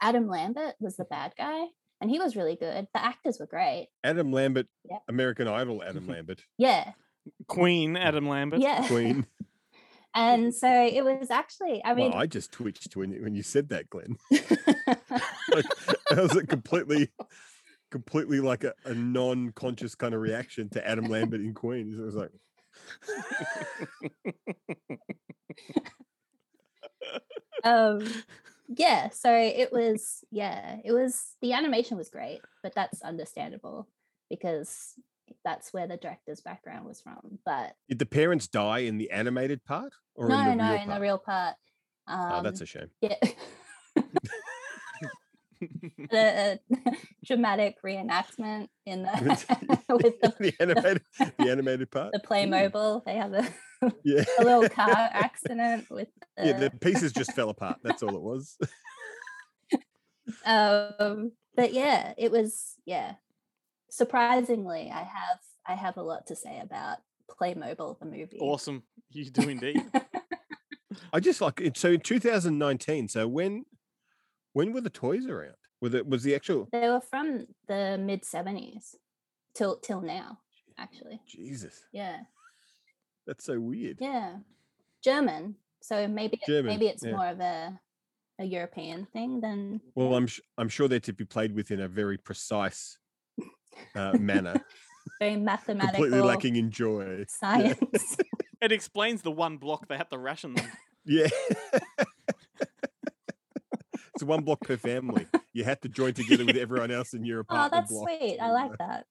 [0.00, 1.64] adam lambert was the bad guy
[2.00, 4.98] and he was really good the actors were great Adam Lambert, Yeah.
[5.08, 6.92] American Idol Adam Lambert, yeah
[7.48, 8.60] Queen Adam Lambert.
[8.60, 9.26] yeah Queen.
[10.14, 13.42] and so it was actually i mean well, I just twitched when you, when you
[13.42, 14.16] said that, Glenn.
[14.30, 15.64] like,
[16.10, 17.10] that was a completely,
[17.90, 21.94] completely like a, a non-conscious kind of reaction to Adam Lambert in Queen.
[21.98, 22.30] It was like,
[27.64, 28.06] um
[28.68, 33.86] yeah so it was yeah it was the animation was great but that's understandable
[34.28, 34.94] because
[35.44, 39.64] that's where the director's background was from but did the parents die in the animated
[39.64, 40.88] part or no in the no in part?
[40.90, 41.54] the real part
[42.08, 42.90] um oh, that's a shame.
[43.00, 43.14] yeah
[46.10, 46.90] the uh,
[47.24, 49.10] dramatic reenactment in the
[49.88, 51.02] with the, the animated,
[51.38, 52.12] the animated part.
[52.12, 53.04] the Playmobil.
[53.04, 53.48] They have a,
[54.04, 56.58] Yeah, a little car accident with the, yeah.
[56.58, 57.78] The pieces just fell apart.
[57.82, 58.56] That's all it was.
[60.44, 63.14] um but yeah it was yeah
[63.90, 65.38] surprisingly i have
[65.68, 66.98] i have a lot to say about
[67.30, 68.82] playmobil the movie Awesome.
[69.10, 69.80] You do indeed.
[71.12, 71.76] I just like it.
[71.76, 73.08] So in 2019.
[73.08, 73.64] So when,
[74.56, 75.60] when were the toys around?
[75.82, 78.94] Was it was the actual they were from the mid 70s
[79.54, 80.38] till till now
[80.78, 81.84] actually Jesus?
[81.92, 82.18] yeah
[83.26, 83.98] That's so weird.
[84.00, 84.36] yeah
[85.04, 87.12] german so maybe German, maybe it's yeah.
[87.12, 87.78] more of a
[88.38, 89.80] a European thing, than.
[89.94, 92.98] Well, I'm sh- I'm sure they're to be played with in a very precise
[93.94, 94.56] uh, manner,
[95.20, 97.24] very mathematical completely lacking in joy.
[97.28, 98.16] science.
[98.58, 100.66] It explains the one block they had to ration them.
[101.04, 101.28] Yeah.
[104.16, 105.26] It's one block per family.
[105.52, 107.72] You had to join together with everyone else in your apartment.
[107.74, 108.38] oh, apartment that's block sweet.
[108.40, 109.06] I like uh, that.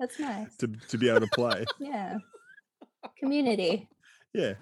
[0.00, 0.56] That's nice.
[0.56, 1.64] to to be able to play.
[1.78, 2.18] Yeah.
[3.18, 3.88] Community.
[4.32, 4.54] Yeah.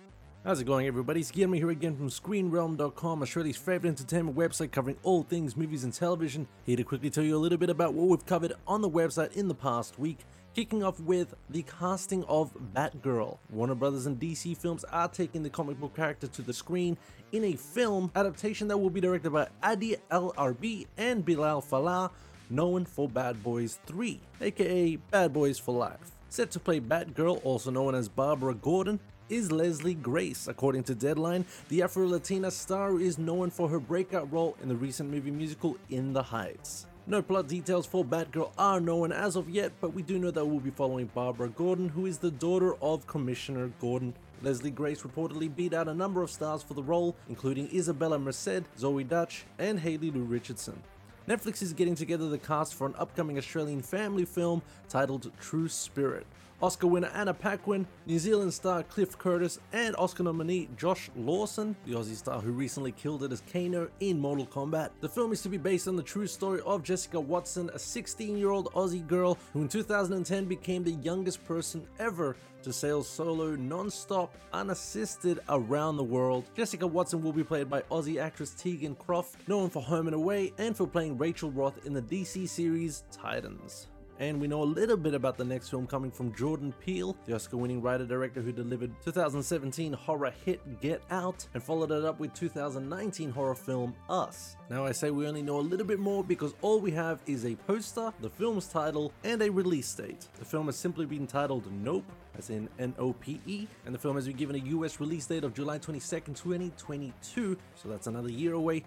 [0.44, 1.20] How's it going, everybody?
[1.20, 5.92] It's Guillermo here again from ScreenRealm.com, Australia's favorite entertainment website covering all things movies and
[5.92, 6.46] television.
[6.66, 9.34] Here to quickly tell you a little bit about what we've covered on the website
[9.36, 10.18] in the past week.
[10.54, 13.38] Kicking off with the casting of Batgirl.
[13.50, 16.96] Warner Brothers and DC Films are taking the comic book character to the screen
[17.32, 22.12] in a film adaptation that will be directed by Adi LRB and Bilall Fallah,
[22.50, 26.12] known for Bad Boys 3, aka Bad Boys for Life.
[26.28, 30.46] Set to play Batgirl, also known as Barbara Gordon, is Leslie Grace.
[30.46, 34.76] According to Deadline, the Afro Latina star is known for her breakout role in the
[34.76, 36.86] recent movie musical In the Heights.
[37.06, 40.46] No plot details for Batgirl are known as of yet, but we do know that
[40.46, 44.14] we'll be following Barbara Gordon, who is the daughter of Commissioner Gordon.
[44.40, 48.62] Leslie Grace reportedly beat out a number of stars for the role, including Isabela Merced,
[48.78, 50.82] Zoey Deutch, and Haley Lu Richardson.
[51.28, 56.26] Netflix is getting together the cast for an upcoming Australian family film titled True Spirit.
[56.62, 61.92] Oscar winner Anna Paquin, New Zealand star Cliff Curtis, and Oscar nominee Josh Lawson, the
[61.92, 64.90] Aussie star who recently killed it as Kano in Mortal Kombat.
[65.00, 68.36] The film is to be based on the true story of Jessica Watson, a 16
[68.36, 73.54] year old Aussie girl who in 2010 became the youngest person ever to sail solo
[73.56, 76.44] non-stop unassisted around the world.
[76.56, 80.52] Jessica Watson will be played by Aussie actress Tegan Croft, known for Home and Away
[80.58, 83.88] and for playing Rachel Roth in the DC series Titans.
[84.20, 87.34] And we know a little bit about the next film coming from Jordan Peele, the
[87.34, 92.20] Oscar winning writer director who delivered 2017 horror hit Get Out and followed it up
[92.20, 94.56] with 2019 horror film Us.
[94.70, 97.44] Now, I say we only know a little bit more because all we have is
[97.44, 100.28] a poster, the film's title, and a release date.
[100.38, 103.98] The film has simply been titled Nope, as in N O P E, and the
[103.98, 108.30] film has been given a US release date of July 22nd, 2022, so that's another
[108.30, 108.84] year away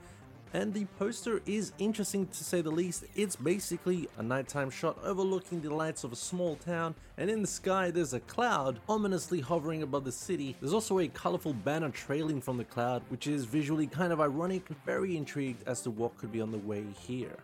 [0.53, 3.05] and the poster is interesting to say the least.
[3.15, 7.47] It's basically a nighttime shot overlooking the lights of a small town, and in the
[7.47, 10.55] sky there's a cloud ominously hovering above the city.
[10.59, 14.67] There's also a colorful banner trailing from the cloud, which is visually kind of ironic,
[14.85, 17.37] very intrigued as to what could be on the way here.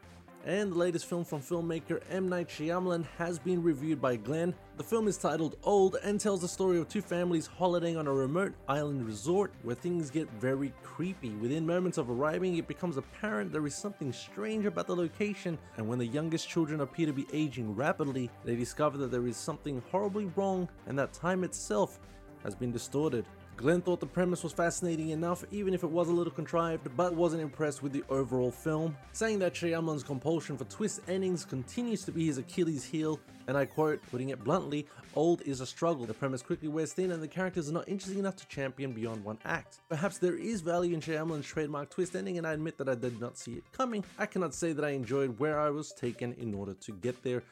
[0.46, 2.28] And the latest film from filmmaker M.
[2.28, 4.54] Night Shyamalan has been reviewed by Glenn.
[4.76, 8.14] The film is titled Old and tells the story of two families holidaying on a
[8.14, 11.30] remote island resort where things get very creepy.
[11.36, 15.88] Within moments of arriving, it becomes apparent there is something strange about the location, and
[15.88, 19.82] when the youngest children appear to be aging rapidly, they discover that there is something
[19.92, 22.00] horribly wrong and that time itself
[22.44, 23.26] has been distorted.
[23.56, 27.14] Glenn thought the premise was fascinating enough, even if it was a little contrived, but
[27.14, 32.12] wasn't impressed with the overall film, saying that Shyamalan's compulsion for twist endings continues to
[32.12, 36.06] be his Achilles heel, and I quote, putting it bluntly, old is a struggle.
[36.06, 39.24] The premise quickly wears thin and the characters are not interesting enough to champion beyond
[39.24, 39.80] one act.
[39.88, 43.20] Perhaps there is value in Shyamalan's trademark twist ending, and I admit that I did
[43.20, 44.04] not see it coming.
[44.18, 47.44] I cannot say that I enjoyed where I was taken in order to get there.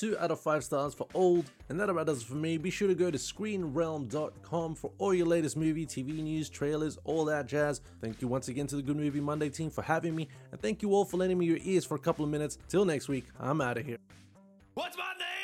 [0.00, 2.56] 2 out of 5 stars for old, and that about does it for me.
[2.56, 7.26] Be sure to go to screenrealm.com for all your latest movie, TV news, trailers, all
[7.26, 7.82] that jazz.
[8.00, 10.80] Thank you once again to the Good Movie Monday team for having me, and thank
[10.80, 12.56] you all for lending me your ears for a couple of minutes.
[12.68, 13.98] Till next week, I'm out of here.
[14.72, 15.39] What's my name?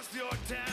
[0.00, 0.69] lost your town.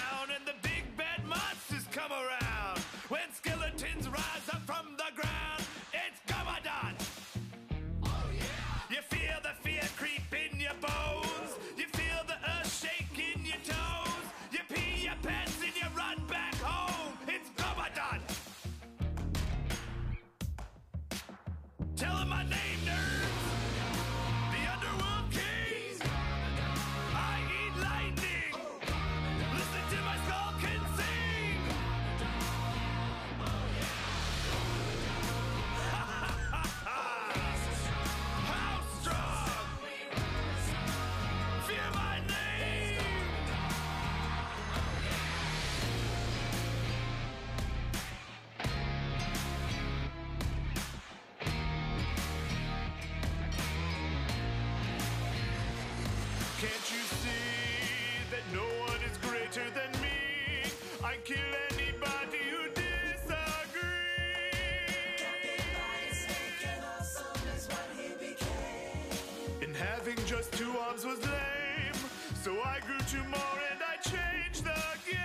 [72.47, 75.19] So I grew two more and I changed the game.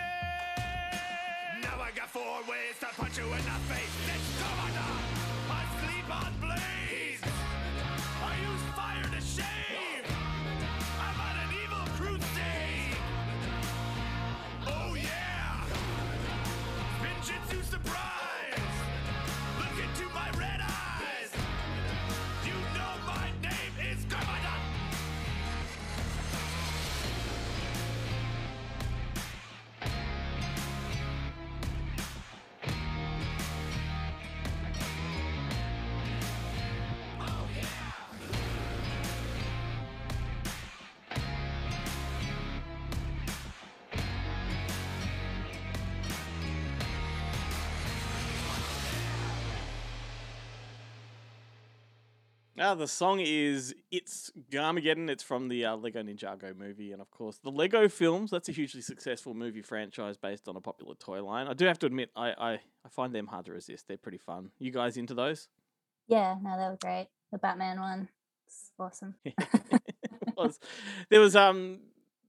[1.62, 4.11] Now I got four ways to punch you in the face.
[52.64, 55.10] Ah, the song is It's Garmageddon.
[55.10, 56.92] It's from the uh, Lego Ninjago movie.
[56.92, 58.30] And of course, the Lego films.
[58.30, 61.48] That's a hugely successful movie franchise based on a popular toy line.
[61.48, 63.88] I do have to admit, I, I, I find them hard to resist.
[63.88, 64.52] They're pretty fun.
[64.60, 65.48] You guys into those?
[66.06, 67.08] Yeah, no, they were great.
[67.32, 68.08] The Batman one,
[68.46, 69.16] it's awesome.
[70.36, 70.60] was
[71.10, 71.80] there was um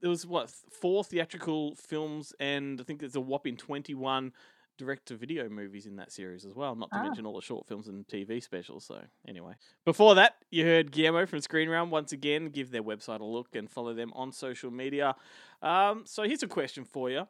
[0.02, 4.34] there was what four theatrical films and I think there's a whopping twenty one
[4.78, 6.76] direct to video movies in that series as well.
[6.76, 7.04] Not to Ah.
[7.04, 8.86] mention all the short films and TV specials.
[8.86, 9.54] So anyway,
[9.86, 12.50] before that, you heard Guillermo from Screen Realm once again.
[12.50, 15.16] Give their website a look and follow them on social media.
[15.62, 17.28] Um, so here's a question for you.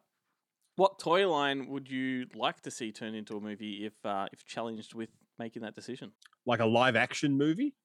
[0.75, 4.43] What toy line would you like to see turn into a movie if uh, if
[4.45, 6.13] challenged with making that decision?
[6.45, 7.75] Like a live action movie?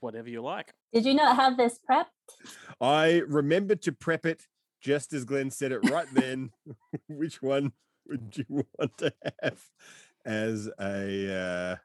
[0.00, 0.72] Whatever you like.
[0.92, 2.06] Did you not have this prepped?
[2.80, 4.46] I remembered to prep it
[4.80, 6.52] just as Glenn said it right then.
[7.08, 7.72] Which one
[8.08, 8.44] would you
[8.78, 9.60] want to have
[10.24, 11.76] as a uh,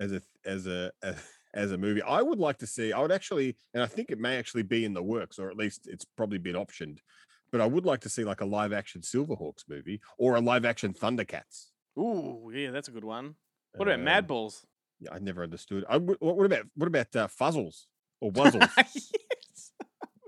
[0.00, 0.92] as a as a
[1.54, 2.02] as, a movie?
[2.02, 2.92] I would like to see.
[2.92, 5.56] I would actually, and I think it may actually be in the works, or at
[5.56, 6.98] least it's probably been optioned.
[7.52, 10.64] But I would like to see like a live action Silverhawks movie or a live
[10.64, 11.66] action Thundercats.
[11.96, 13.36] Ooh, yeah, that's a good one.
[13.76, 14.66] What about Mad Um, Balls?
[15.00, 15.84] Yeah, I never understood.
[15.88, 17.84] I, what what about what about uh, Fuzzles
[18.20, 18.68] or Wuzzles?
[18.76, 19.72] yes.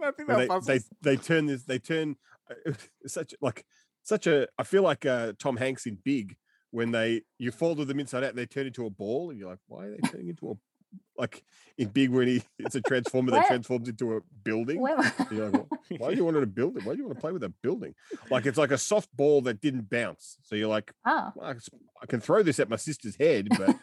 [0.02, 2.16] I think they, they they turn this they turn
[2.50, 2.72] uh,
[3.06, 3.64] such like
[4.06, 6.36] such a I feel like uh, Tom Hanks in Big
[6.70, 9.48] when they you folded them inside out and they turn into a ball and you're
[9.50, 10.54] like why are they turning into a
[11.18, 11.42] like
[11.78, 14.80] in Big when he it's a transformer that transforms into a building.
[15.30, 16.84] You're like, "Wh- why do you want to build it?
[16.84, 17.94] Why do you want to play with a building?
[18.30, 20.36] Like it's like a soft ball that didn't bounce.
[20.42, 21.54] So you're like, Oh, "Well,
[22.02, 23.76] I can throw this at my sister's head, but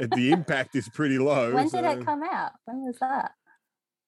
[0.14, 1.54] the impact is pretty low.
[1.54, 2.52] when did it come out?
[2.66, 3.32] When was that?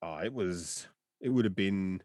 [0.03, 0.87] Oh, it was.
[1.20, 2.03] It would have been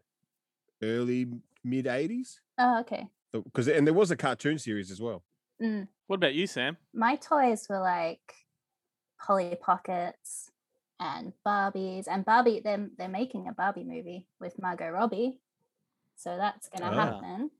[0.82, 1.26] early
[1.62, 3.08] mid '80s Oh, okay.
[3.32, 5.22] Because and there was a cartoon series as well.
[5.62, 5.88] Mm.
[6.06, 6.76] What about you, Sam?
[6.94, 8.34] My toys were like
[9.20, 10.50] Polly Pockets
[10.98, 12.60] and Barbies, and Barbie.
[12.62, 15.38] They're they're making a Barbie movie with Margot Robbie,
[16.16, 17.04] so that's gonna Ah.
[17.04, 17.50] happen.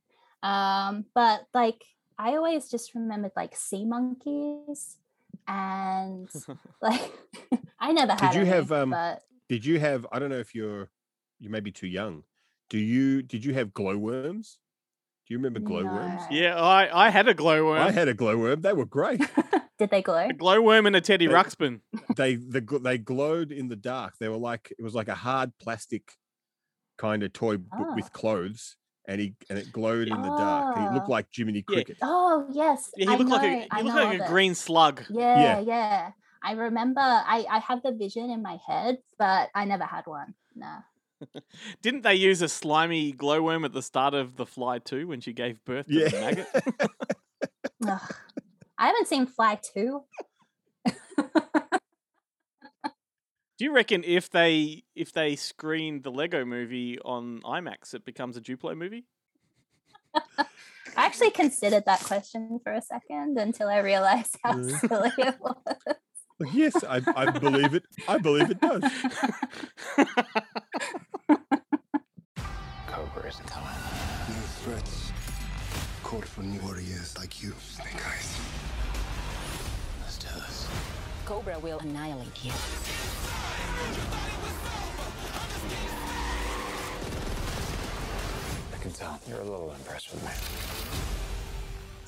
[0.42, 1.84] Um, but like
[2.18, 4.96] I always just remembered like sea monkeys
[5.46, 6.28] and
[6.82, 7.12] like
[7.78, 8.32] I never had.
[8.32, 8.90] Did you any, have um?
[8.90, 10.06] But Did you have?
[10.12, 10.88] I don't know if you're.
[11.38, 12.24] You may be too young.
[12.68, 13.22] Do you?
[13.22, 14.58] Did you have glowworms?
[15.30, 16.22] Do you remember glowworms?
[16.28, 16.36] No.
[16.36, 17.78] Yeah, I, I had a glowworm.
[17.78, 18.62] I had a glowworm.
[18.62, 19.20] They were great.
[19.78, 20.26] did they glow?
[20.28, 21.82] a glowworm and a Teddy They- Ruxpin.
[22.16, 24.14] they the they glowed in the dark.
[24.18, 26.14] They were like it was like a hard plastic
[26.98, 27.94] kind of toy but Ah.
[27.94, 28.74] with clothes,
[29.06, 30.76] and he and it glowed in the dark.
[30.78, 31.12] He looked Ah.
[31.12, 31.74] like Jiminy Yeah.
[31.76, 31.98] Cricket.
[32.02, 32.90] Oh yes.
[32.96, 34.28] Yeah, he I looked like know- a I he looked like a it.
[34.28, 35.02] green slug.
[35.10, 36.10] Yeah, yeah.
[36.42, 40.34] I remember I, I have the vision in my head, but I never had one.
[40.56, 40.74] No.
[41.82, 45.32] Didn't they use a slimy glowworm at the start of The Fly too when she
[45.32, 46.46] gave birth to the maggot?
[47.86, 48.14] Ugh.
[48.78, 50.02] I haven't seen Fly 2.
[53.58, 58.38] Do you reckon if they if they screened the Lego movie on IMAX, it becomes
[58.38, 59.04] a Duplo movie?
[60.14, 60.46] I
[60.96, 64.72] actually considered that question for a second until I realized how Really?
[64.78, 65.56] silly it was.
[66.54, 67.82] Yes, I, I believe it.
[68.08, 68.82] I believe it does.
[73.30, 73.68] Cobra is coming.
[74.28, 75.12] New threats
[76.02, 78.40] called for new warriors like you, Snake Eyes.
[80.02, 80.68] Let's do this.
[81.24, 82.52] Cobra will annihilate you.
[88.72, 91.19] I can tell you're a little impressed with me.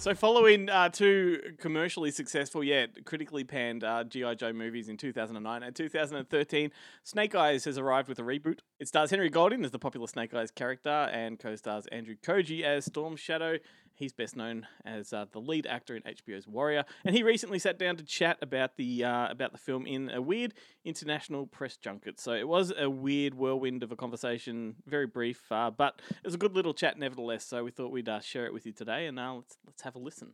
[0.03, 4.35] So, following uh, two commercially successful yet critically panned uh, G.I.
[4.35, 6.73] Joe movies in 2009 and 2013,
[7.05, 8.59] Snake Eyes has arrived with a reboot.
[8.81, 12.63] It stars Henry Golding as the popular Snake Eyes character and co stars Andrew Koji
[12.63, 13.59] as Storm Shadow.
[14.03, 17.79] He's best known as uh, the lead actor in HBO's Warrior, and he recently sat
[17.79, 22.19] down to chat about the uh, about the film in a weird international press junket.
[22.19, 26.35] So it was a weird whirlwind of a conversation, very brief, uh, but it was
[26.35, 27.47] a good little chat nevertheless.
[27.47, 29.95] So we thought we'd uh, share it with you today, and now let's let's have
[29.95, 30.33] a listen.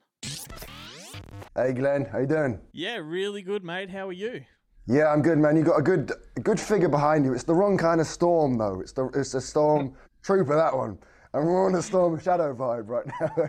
[1.55, 2.61] Hey Glenn, how you doing?
[2.73, 3.91] Yeah, really good, mate.
[3.91, 4.47] How are you?
[4.87, 5.57] Yeah, I'm good, man.
[5.57, 7.35] You got a good, a good figure behind you.
[7.35, 8.81] It's the wrong kind of storm, though.
[8.81, 10.99] It's the, it's a storm trooper that one.
[11.33, 13.49] And we're on a storm shadow vibe right now.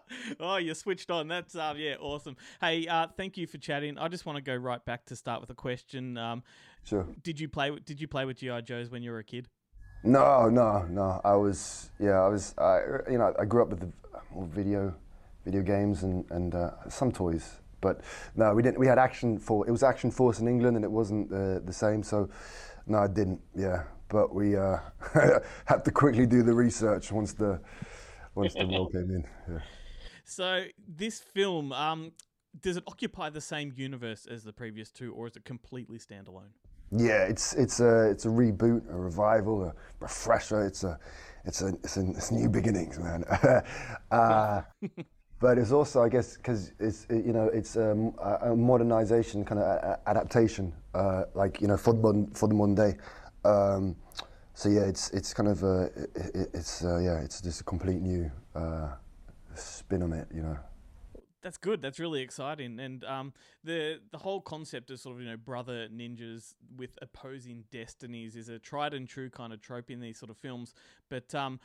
[0.40, 1.28] oh, you switched on.
[1.28, 2.36] That's uh, yeah, awesome.
[2.60, 3.96] Hey, uh, thank you for chatting.
[3.98, 6.18] I just want to go right back to start with a question.
[6.18, 6.42] Um,
[6.84, 7.06] sure.
[7.22, 7.70] Did you play?
[7.84, 9.48] Did you play with GI Joes when you were a kid?
[10.04, 11.20] No, no, no.
[11.24, 13.92] I was, yeah, I was, I, you know, I grew up with the
[14.48, 14.92] video,
[15.44, 17.60] video games and and uh, some toys.
[17.80, 18.00] But
[18.34, 18.78] no, we didn't.
[18.78, 19.68] We had Action Force.
[19.68, 22.02] It was Action Force in England, and it wasn't uh, the same.
[22.02, 22.28] So,
[22.86, 23.40] no, I didn't.
[23.54, 24.76] Yeah, but we uh,
[25.64, 27.58] had to quickly do the research once the
[28.34, 29.24] once the role came in.
[29.48, 29.58] Yeah.
[30.24, 32.12] So this film, um,
[32.60, 36.52] does it occupy the same universe as the previous two, or is it completely standalone?
[36.90, 40.66] Yeah, it's it's a it's a reboot, a revival, a refresher.
[40.66, 40.98] It's a
[41.44, 43.24] it's a it's, a, it's new beginnings, man.
[44.10, 44.62] uh,
[45.40, 49.44] but it's also, I guess, because it's it, you know it's um, a, a modernization
[49.44, 52.96] kind of adaptation, uh, like you know for the modern, for the modern day.
[53.44, 53.96] Um,
[54.54, 58.00] so yeah, it's it's kind of a it, it's uh, yeah, it's just a complete
[58.00, 58.88] new uh,
[59.54, 60.58] spin on it, you know.
[61.42, 61.82] That's good.
[61.82, 63.32] That's really exciting, and um,
[63.64, 68.48] the the whole concept of sort of you know brother ninjas with opposing destinies is
[68.48, 70.74] a tried and true kind of trope in these sort of films.
[71.08, 71.58] But um,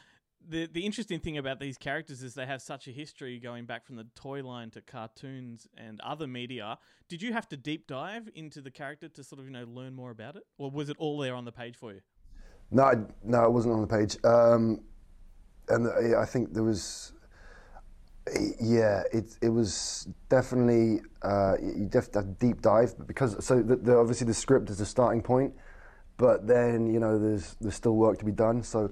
[0.49, 3.85] the the interesting thing about these characters is they have such a history going back
[3.85, 6.77] from the toy line to cartoons and other media.
[7.09, 9.93] Did you have to deep dive into the character to sort of you know learn
[9.93, 12.01] more about it, or was it all there on the page for you?
[12.71, 14.17] No, no, it wasn't on the page.
[14.23, 14.81] Um,
[15.69, 17.13] and I think there was,
[18.61, 24.27] yeah, it it was definitely uh, you a deep dive because so the, the, obviously
[24.27, 25.53] the script is the starting point,
[26.17, 28.63] but then you know there's there's still work to be done.
[28.63, 28.91] So.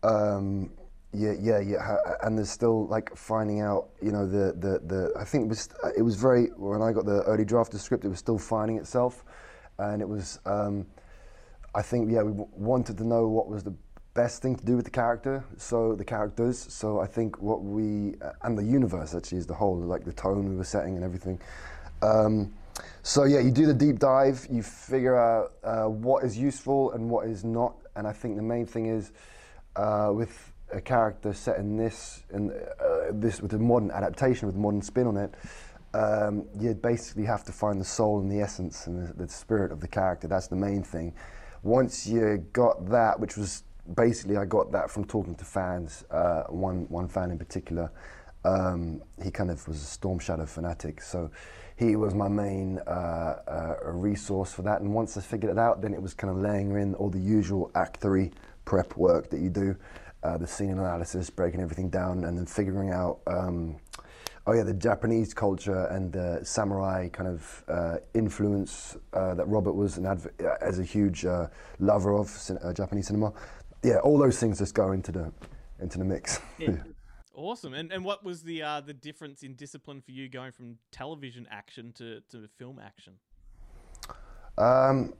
[0.00, 0.70] Um,
[1.12, 5.12] yeah, yeah, yeah, and there's still like finding out, you know, the the the.
[5.18, 7.84] I think it was it was very when I got the early draft of the
[7.84, 9.24] script, it was still finding itself,
[9.78, 10.38] and it was.
[10.44, 10.86] Um,
[11.74, 13.74] I think yeah, we w- wanted to know what was the
[14.12, 16.58] best thing to do with the character, so the characters.
[16.72, 20.48] So I think what we and the universe actually is the whole, like the tone
[20.48, 21.40] we were setting and everything.
[22.02, 22.52] Um,
[23.02, 27.08] so yeah, you do the deep dive, you figure out uh, what is useful and
[27.08, 29.12] what is not, and I think the main thing is
[29.76, 34.56] uh, with a character set in this in uh, this with a modern adaptation with
[34.56, 35.34] a modern spin on it.
[35.94, 39.72] Um, you basically have to find the soul and the essence and the, the spirit
[39.72, 40.28] of the character.
[40.28, 41.14] That's the main thing
[41.62, 43.64] once you got that, which was
[43.94, 47.90] basically I got that from talking to fans, uh, one one fan in particular.
[48.44, 51.30] Um, he kind of was a Storm Shadow fanatic, so
[51.76, 52.90] he was my main uh,
[53.46, 54.80] uh, resource for that.
[54.80, 57.18] And once I figured it out, then it was kind of laying in all the
[57.18, 58.32] usual actory
[58.64, 59.74] prep work that you do,
[60.22, 63.20] uh, the scene analysis, breaking everything down, and then figuring out.
[63.26, 63.76] Um,
[64.46, 69.74] oh yeah, the Japanese culture and the samurai kind of uh, influence uh, that Robert
[69.74, 71.48] was an adv- as a huge uh,
[71.78, 73.32] lover of cin- uh, Japanese cinema.
[73.84, 75.32] Yeah, all those things just go into the
[75.80, 76.40] into the mix.
[76.58, 76.76] Yeah.
[77.34, 77.72] Awesome.
[77.72, 81.46] And and what was the uh, the difference in discipline for you going from television
[81.52, 83.12] action to, to film action?
[84.58, 85.14] Um,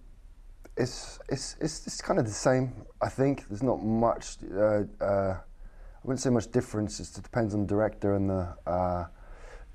[0.78, 2.72] it's, it's it's it's kind of the same.
[3.02, 4.36] I think there's not much.
[4.54, 5.36] Uh, I
[6.04, 7.00] wouldn't say much difference.
[7.00, 9.08] It depends on the director and the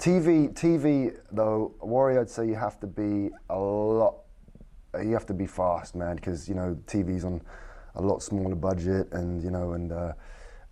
[0.03, 4.15] TV, TV though, Warrior, I'd say you have to be a lot.
[5.01, 7.41] You have to be fast, man, because you know TV's on
[7.95, 10.13] a lot smaller budget, and you know, and uh,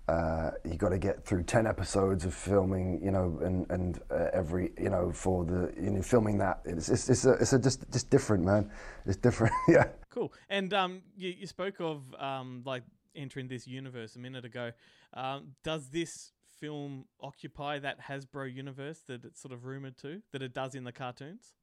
[0.10, 4.28] uh, you got to get through ten episodes of filming, you know, and and uh,
[4.34, 7.60] every, you know, for the you know filming that it's it's, it's a it's a
[7.60, 8.70] just just different, man.
[9.06, 9.86] It's different, yeah.
[10.12, 10.34] Cool.
[10.50, 12.84] And um, you, you spoke of um, like
[13.16, 14.72] entering this universe a minute ago.
[15.14, 20.42] Um, does this film occupy that Hasbro universe that it's sort of rumored to that
[20.42, 21.54] it does in the cartoons?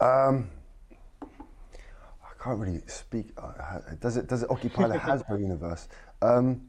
[0.00, 0.50] Um,
[1.22, 3.28] I can't really speak.
[3.38, 5.88] Uh, does it does it occupy the Hasbro universe?
[6.20, 6.68] Um,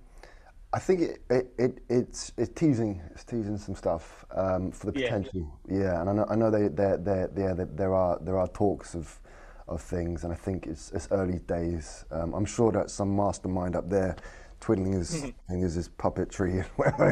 [0.71, 4.93] I think it, it, it, it's it's teasing it's teasing some stuff um, for the
[4.93, 5.59] potential.
[5.67, 8.47] Yeah, and I know I know they they they yeah, there there are there are
[8.47, 9.19] talks of
[9.67, 12.05] of things, and I think it's it's early days.
[12.11, 14.15] Um, I'm sure that some mastermind up there
[14.59, 17.11] twiddling his fingers, his puppetry, whatever.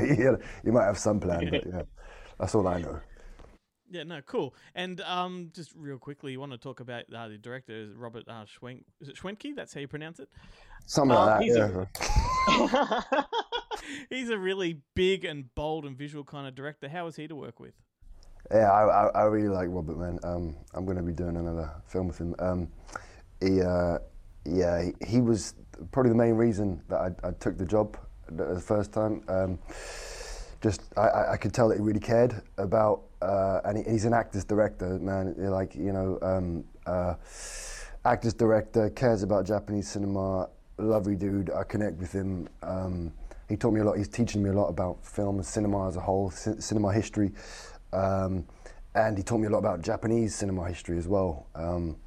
[0.64, 1.82] He might have some plan, but yeah.
[2.39, 2.99] That's all I know.
[3.89, 4.56] Yeah, no, cool.
[4.74, 8.24] And um, just real quickly, you want to talk about uh, the director, is Robert
[8.28, 8.84] uh, Schwenk.
[9.02, 9.54] Is it Schwenke?
[9.54, 10.30] That's how you pronounce it.
[10.86, 11.88] Something Um, like he's that.
[12.49, 13.26] a-
[14.10, 16.88] He's a really big and bold and visual kind of director.
[16.88, 17.74] How is he to work with?
[18.54, 20.20] Yeah, I, I, I really like Robert, man.
[20.24, 22.36] Um, I'm going to be doing another film with him.
[22.39, 22.68] Um,
[23.39, 23.99] he, uh,
[24.45, 25.56] yeah, he, he was
[25.91, 27.97] probably the main reason that I, I took the job
[28.30, 29.24] the, first time.
[29.30, 29.58] Um,
[30.62, 34.14] just, I, I, could tell that he really cared about, uh, and he, he's an
[34.14, 35.34] actor's director, man.
[35.38, 37.16] Like, you know, um, uh,
[38.04, 41.52] actor's director, cares about Japanese cinema, lovely dude.
[41.52, 42.49] I connect with him.
[42.64, 43.14] Um,
[43.47, 43.97] he taught me a lot.
[43.97, 47.32] He's teaching me a lot about film and cinema as a whole, ci- cinema history.
[47.93, 48.45] Um,
[48.95, 51.47] and he taught me a lot about Japanese cinema history as well.
[51.55, 51.97] Um,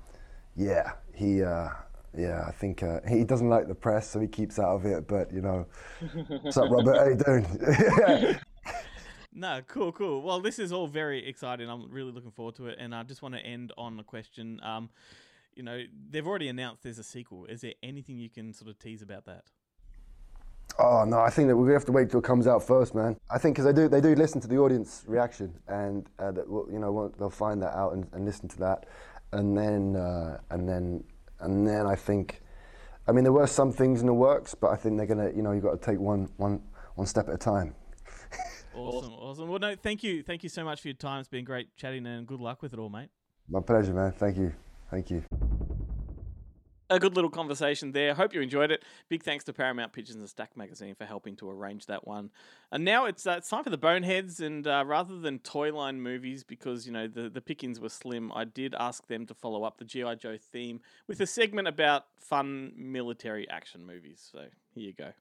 [0.57, 1.69] yeah, he, uh,
[2.17, 5.09] yeah, I think uh, he doesn't like the press, so he keeps out of it.
[5.09, 5.67] But you know,
[6.43, 6.97] what's up, Robert?
[6.97, 8.39] How you doing?
[9.37, 10.23] No, cool, cool.
[10.23, 11.69] Well, this is all very exciting.
[11.69, 14.61] I'm really looking forward to it, and I just want to end on a question.
[14.63, 14.91] Um,
[15.57, 17.47] you know, they've already announced there's a sequel.
[17.47, 19.43] Is there anything you can sort of tease about that?
[20.79, 23.17] Oh no, I think that we have to wait till it comes out first, man.
[23.31, 26.47] I think because they do they do listen to the audience reaction, and uh, that
[26.49, 28.87] you know they'll find that out and, and listen to that,
[29.33, 31.05] and then uh, and then
[31.41, 32.43] and then I think,
[33.07, 35.43] I mean there were some things in the works, but I think they're gonna you
[35.43, 36.61] know you got to take one one
[36.97, 37.75] one step at a time.
[38.77, 39.49] Awesome, awesome.
[39.49, 41.21] Well, no, thank you, thank you so much for your time.
[41.21, 43.09] It's been great chatting, and good luck with it all, mate.
[43.49, 44.11] My pleasure, man.
[44.11, 44.53] Thank you,
[44.91, 45.23] thank you.
[46.91, 48.15] A good little conversation there.
[48.15, 48.85] Hope you enjoyed it.
[49.09, 52.31] Big thanks to Paramount Pictures and Stack Magazine for helping to arrange that one.
[52.71, 54.41] And now it's, uh, it's time for the Boneheads.
[54.41, 58.45] And uh, rather than Toyline movies, because you know the the pickings were slim, I
[58.45, 62.73] did ask them to follow up the GI Joe theme with a segment about fun
[62.77, 64.29] military action movies.
[64.31, 64.41] So
[64.75, 65.13] here you go.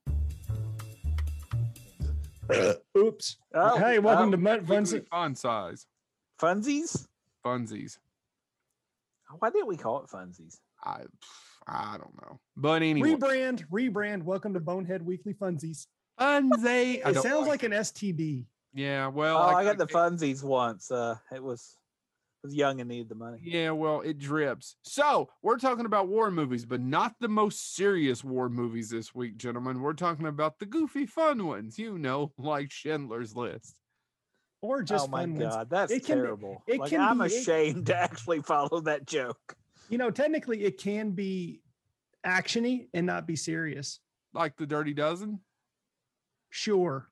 [2.97, 3.37] Oops.
[3.53, 4.31] Oh, hey, welcome oh.
[4.31, 5.07] to Mutt Weekly Funsies.
[5.09, 5.87] Fun size.
[6.41, 7.07] Funsies?
[7.45, 7.97] Funsies.
[9.39, 10.59] Why didn't we call it Funsies?
[10.83, 11.03] I
[11.67, 12.39] I don't know.
[12.57, 13.11] But anyway.
[13.15, 14.23] Rebrand, rebrand.
[14.23, 15.87] Welcome to Bonehead Weekly Funsies.
[16.19, 17.01] Funsie.
[17.05, 18.45] I It sounds like like an STD.
[18.73, 20.89] Yeah, well, oh, I, I, got the funsies once.
[20.89, 21.77] Uh, it was
[22.43, 23.37] was young and needed the money.
[23.41, 24.75] Yeah, well, it drips.
[24.83, 29.37] So we're talking about war movies, but not the most serious war movies this week,
[29.37, 29.81] gentlemen.
[29.81, 33.75] We're talking about the goofy, fun ones, you know, like Schindler's List.
[34.61, 35.67] Or just oh my fun god, ones.
[35.69, 36.63] that's It can be- terrible.
[36.67, 39.55] it like, can I'm be- it- ashamed to actually follow that joke.
[39.89, 41.61] You know, technically, it can be
[42.25, 43.99] actiony and not be serious.
[44.33, 45.39] Like the Dirty Dozen.
[46.49, 47.09] Sure.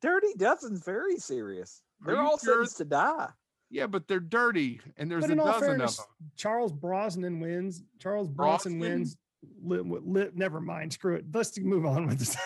[0.00, 1.82] Dirty Dozen's very serious.
[2.04, 2.54] They're all sure?
[2.54, 3.28] sentenced to die.
[3.70, 6.30] Yeah, but they're dirty, and there's but a in all dozen fairness, of them.
[6.36, 7.84] Charles Brosnan wins.
[8.00, 8.98] Charles Bronson Brosnan?
[8.98, 9.16] wins.
[9.62, 10.92] Li, li, never mind.
[10.92, 11.24] Screw it.
[11.32, 12.36] Let's move on with this.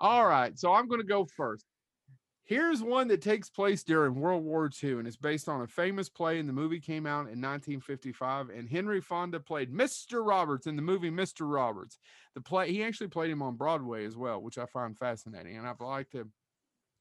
[0.00, 1.66] All right, so I'm going to go first.
[2.50, 6.08] Here's one that takes place during World War II, and it's based on a famous
[6.08, 8.50] play, and the movie came out in 1955.
[8.50, 10.26] And Henry Fonda played Mr.
[10.26, 11.42] Roberts in the movie Mr.
[11.42, 11.96] Roberts.
[12.34, 15.64] The play he actually played him on Broadway as well, which I find fascinating, and
[15.64, 16.32] I've liked him.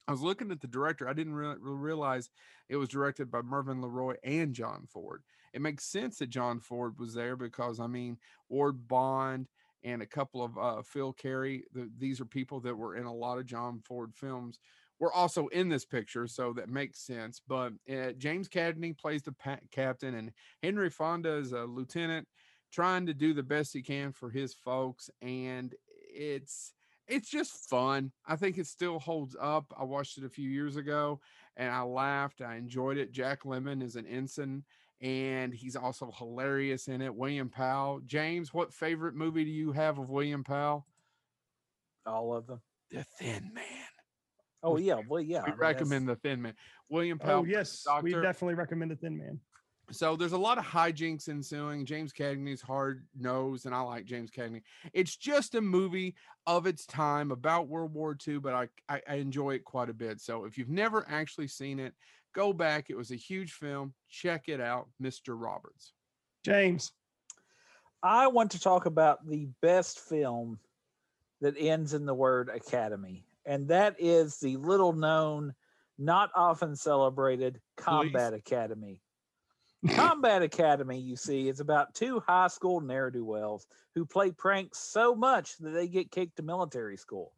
[0.07, 1.09] I was looking at the director.
[1.09, 2.29] I didn't re- realize
[2.69, 5.23] it was directed by Mervyn Leroy and John Ford.
[5.53, 8.19] It makes sense that John Ford was there because I mean
[8.49, 9.47] Ward Bond
[9.83, 11.63] and a couple of uh, Phil Carey.
[11.73, 14.59] The, these are people that were in a lot of John Ford films.
[14.99, 17.41] Were also in this picture, so that makes sense.
[17.47, 20.31] But uh, James Cagney plays the pa- captain, and
[20.61, 22.27] Henry Fonda is a lieutenant,
[22.71, 25.09] trying to do the best he can for his folks.
[25.21, 25.73] And
[26.13, 26.73] it's
[27.07, 28.11] it's just fun.
[28.27, 29.73] I think it still holds up.
[29.79, 31.21] I watched it a few years ago,
[31.55, 32.41] and I laughed.
[32.41, 33.11] I enjoyed it.
[33.13, 34.63] Jack Lemmon is an ensign
[35.01, 37.15] and he's also hilarious in it.
[37.15, 38.01] William Powell.
[38.05, 40.85] James, what favorite movie do you have of William Powell?
[42.05, 42.61] All of them.
[42.91, 43.88] The Thin Man.
[44.63, 45.39] Oh yeah, well yeah.
[45.39, 46.53] I We mean, recommend that's- The Thin Man.
[46.89, 47.39] William oh, Powell.
[47.41, 49.39] oh yes, we definitely recommend the Thin Man.
[49.91, 51.85] So there's a lot of hijinks ensuing.
[51.85, 54.61] James Cagney's hard nose, and I like James Cagney.
[54.93, 56.13] It's just a movie
[56.45, 59.93] of its time about World War II, but I, I, I enjoy it quite a
[59.93, 60.21] bit.
[60.21, 61.95] So if you've never actually seen it,
[62.35, 62.91] go back.
[62.91, 63.93] It was a huge film.
[64.09, 65.29] Check it out, Mr.
[65.29, 65.93] Roberts.
[66.45, 66.91] James.
[68.03, 70.59] I want to talk about the best film
[71.41, 75.55] that ends in the word academy, and that is the little known,
[75.97, 79.01] not often celebrated Combat Academy.
[79.89, 84.77] Combat Academy, you see, is about two high school ne'er do wells who play pranks
[84.77, 87.33] so much that they get kicked to military school.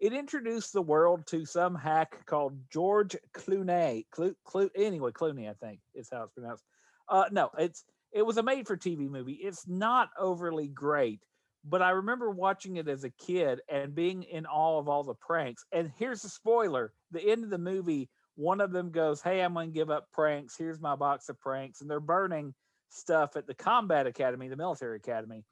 [0.00, 4.06] It introduced the world to some hack called George Clooney.
[4.10, 6.64] Clo- Clo- anyway, Clooney, I think is how it's pronounced.
[7.08, 9.34] Uh, no, it's it was a made for TV movie.
[9.34, 11.20] It's not overly great,
[11.64, 15.14] but I remember watching it as a kid and being in awe of all the
[15.14, 15.64] pranks.
[15.72, 19.54] And here's the spoiler: the end of the movie one of them goes, Hey, I'm
[19.54, 20.56] going to give up pranks.
[20.56, 21.80] Here's my box of pranks.
[21.80, 22.54] And they're burning
[22.88, 25.44] stuff at the combat academy, the military academy.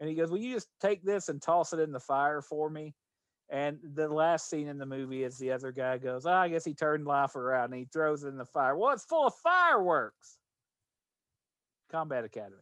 [0.00, 2.70] And he goes, Will you just take this and toss it in the fire for
[2.70, 2.94] me?
[3.50, 6.64] And the last scene in the movie is the other guy goes, oh, I guess
[6.64, 8.74] he turned life around and he throws it in the fire.
[8.74, 10.38] Well, it's full of fireworks.
[11.90, 12.56] Combat Academy.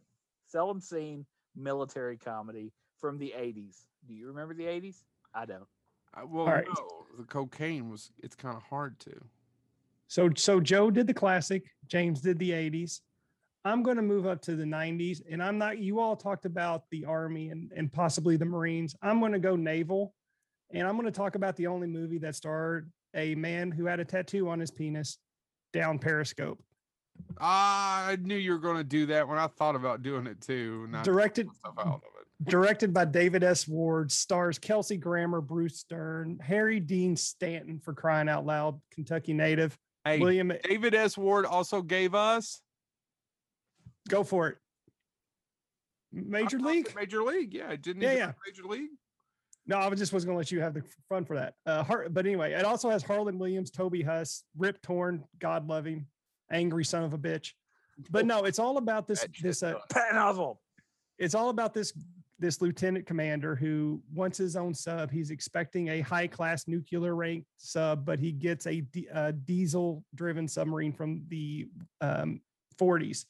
[0.47, 1.25] Seldom seen
[1.55, 2.73] military comedy
[3.03, 3.79] from the 80s.
[4.07, 5.03] Do you remember the 80s?
[5.35, 5.67] I don't.
[6.15, 6.65] Uh, well, All right.
[6.65, 8.11] no, the cocaine was.
[8.19, 9.11] It's kind of hard to.
[10.07, 13.01] So so Joe did the classic, James did the 80s.
[13.65, 16.83] I'm going to move up to the 90s and I'm not you all talked about
[16.91, 18.95] the army and and possibly the Marines.
[19.01, 20.13] I'm going to go naval
[20.71, 23.99] and I'm going to talk about the only movie that starred a man who had
[23.99, 25.17] a tattoo on his penis
[25.73, 26.63] down Periscope.
[27.39, 30.39] Ah, I knew you were going to do that when I thought about doing it
[30.39, 30.87] too.
[30.89, 31.49] not Directed
[32.43, 32.67] stuff out of it.
[32.67, 33.67] directed by David S.
[33.67, 39.77] Ward, stars Kelsey Grammer, Bruce Dern, Harry Dean Stanton for crying out loud, Kentucky native.
[40.05, 41.17] Hey, William David S.
[41.17, 42.61] Ward also gave us
[44.09, 44.57] Go for it.
[46.11, 46.93] Major League?
[46.95, 47.53] Major League.
[47.53, 48.01] Yeah, didn't?
[48.01, 48.31] Yeah, yeah.
[48.45, 48.89] Major League.
[49.65, 51.53] No, I was just wasn't going to let you have the fun for that.
[51.65, 55.85] Uh, Har- but anyway, it also has Harland Williams, Toby Huss, Rip Torn, God love
[55.85, 56.07] him,
[56.51, 57.51] angry son of a bitch.
[58.09, 60.57] But no, it's all about this this uh, Patton Oswalt.
[61.17, 61.93] it's all about this
[62.43, 65.09] this lieutenant commander who wants his own sub.
[65.09, 70.03] He's expecting a high class nuclear ranked sub, but he gets a, di- a diesel
[70.13, 71.69] driven submarine from the
[72.01, 72.41] um,
[72.77, 73.25] 40s,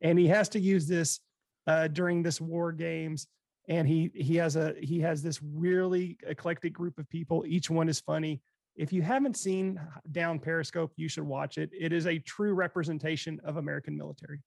[0.00, 1.18] and he has to use this
[1.66, 3.26] uh, during this war games.
[3.68, 7.44] And he he has a he has this really eclectic group of people.
[7.46, 8.42] Each one is funny.
[8.76, 9.80] If you haven't seen
[10.12, 11.70] Down Periscope, you should watch it.
[11.72, 14.40] It is a true representation of American military.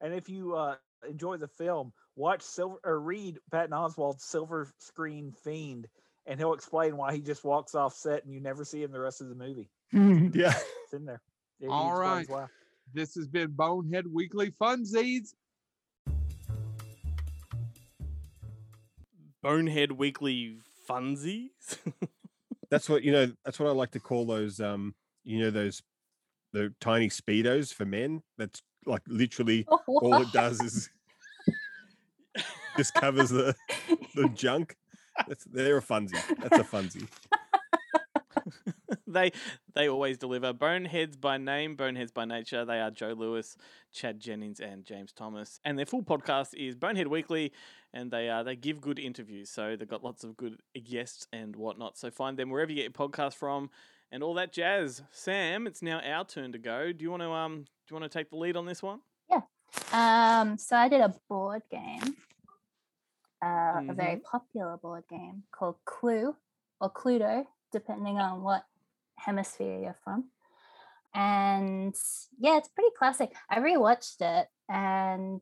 [0.00, 0.76] And if you uh,
[1.08, 5.88] enjoy the film, watch Silver or read Patton Oswalt's Silver Screen Fiend,
[6.26, 9.00] and he'll explain why he just walks off set and you never see him the
[9.00, 9.70] rest of the movie.
[9.92, 10.54] yeah.
[10.84, 11.20] It's in there.
[11.58, 12.42] He- he All explains right.
[12.42, 12.46] why.
[12.94, 15.34] This has been Bonehead Weekly Funsies.
[19.42, 20.58] Bonehead Weekly
[20.88, 21.48] Funsies.
[22.70, 23.32] That's what you know.
[23.44, 24.60] That's what I like to call those.
[24.60, 24.94] Um,
[25.24, 25.82] you know those
[26.52, 28.22] the tiny speedos for men.
[28.38, 30.90] That's like literally all it does is
[32.76, 33.54] just covers the
[34.14, 34.76] the junk.
[35.28, 36.20] That's they're a funsie.
[36.40, 37.06] That's a funsie.
[39.06, 39.32] they
[39.74, 40.52] they always deliver.
[40.52, 42.64] Boneheads by name, Boneheads by nature.
[42.64, 43.56] They are Joe Lewis,
[43.92, 45.60] Chad Jennings, and James Thomas.
[45.64, 47.52] And their full podcast is Bonehead Weekly,
[47.92, 49.50] and they uh, they give good interviews.
[49.50, 51.98] So they've got lots of good guests and whatnot.
[51.98, 53.70] So find them wherever you get your podcast from,
[54.10, 55.02] and all that jazz.
[55.10, 56.92] Sam, it's now our turn to go.
[56.92, 59.00] Do you want to um do you want to take the lead on this one?
[59.30, 59.40] Yeah.
[59.92, 62.16] Um, so I did a board game,
[63.42, 64.22] uh, a very Mhm.
[64.22, 66.36] popular board game called Clue
[66.80, 68.66] or Cluedo, depending on what
[69.16, 70.30] hemisphere you're from.
[71.14, 71.94] And
[72.38, 73.34] yeah, it's pretty classic.
[73.50, 75.40] I rewatched it and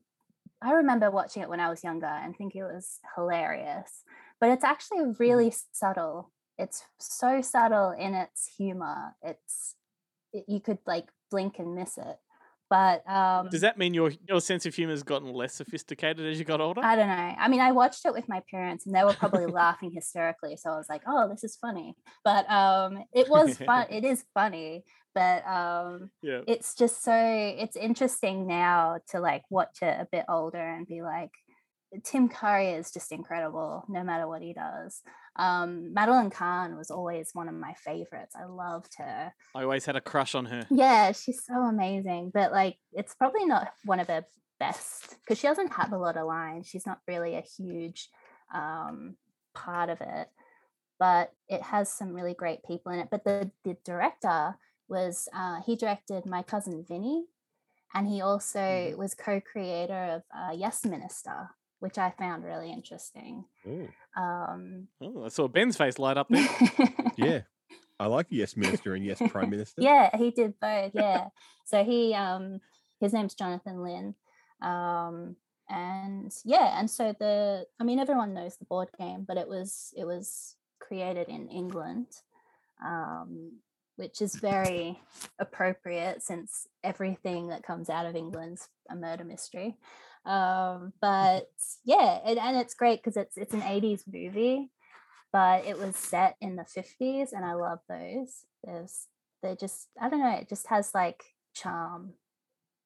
[0.63, 4.05] I remember watching it when I was younger and thinking it was hilarious.
[4.41, 6.33] But it's actually really subtle.
[6.59, 9.17] It's so subtle in its humor.
[9.23, 9.77] It's
[10.33, 12.19] it, you could like blink and miss it.
[12.71, 16.39] But um Does that mean your your sense of humor has gotten less sophisticated as
[16.39, 16.81] you got older?
[16.83, 17.35] I don't know.
[17.39, 20.57] I mean, I watched it with my parents and they were probably laughing hysterically.
[20.57, 21.97] So I was like, oh, this is funny.
[22.25, 23.87] But um it was fun.
[23.91, 24.85] it is funny.
[25.15, 26.43] But um Yeah.
[26.47, 31.03] it's just so it's interesting now to like watch it a bit older and be
[31.03, 31.33] like,
[32.05, 35.03] Tim Curry is just incredible no matter what he does.
[35.37, 38.35] Um Madeline Kahn was always one of my favorites.
[38.39, 39.33] I loved her.
[39.55, 40.67] I always had a crush on her.
[40.71, 42.31] Yeah, she's so amazing.
[42.33, 44.25] But like, it's probably not one of her
[44.61, 46.69] best because she doesn't have a lot of lines.
[46.69, 48.09] She's not really a huge
[48.55, 49.17] um,
[49.55, 50.29] part of it,
[50.99, 53.09] but it has some really great people in it.
[53.11, 54.57] But the the director
[54.89, 57.27] was uh, he directed My Cousin Vinny,
[57.95, 63.45] and he also was co-creator of uh, Yes Minister, which I found really interesting.
[64.17, 66.49] Um, Oh, I saw Ben's face light up there.
[67.17, 67.41] Yeah,
[67.99, 69.83] I like Yes Minister and Yes Prime Minister.
[69.83, 71.29] yeah he did both yeah
[71.67, 72.61] so he um
[73.01, 74.15] his name's jonathan lynn
[74.63, 75.37] um
[75.69, 79.93] and yeah and so the i mean everyone knows the board game but it was
[79.97, 82.07] it was created in england
[82.85, 83.53] um
[83.97, 84.99] which is very
[85.39, 89.77] appropriate since everything that comes out of england's a murder mystery
[90.27, 91.49] um but
[91.85, 94.71] yeah and, and it's great because it's it's an 80s movie
[95.33, 99.07] but it was set in the 50s and i love those there's
[99.43, 101.23] they're just i don't know it just has like
[101.55, 102.15] charm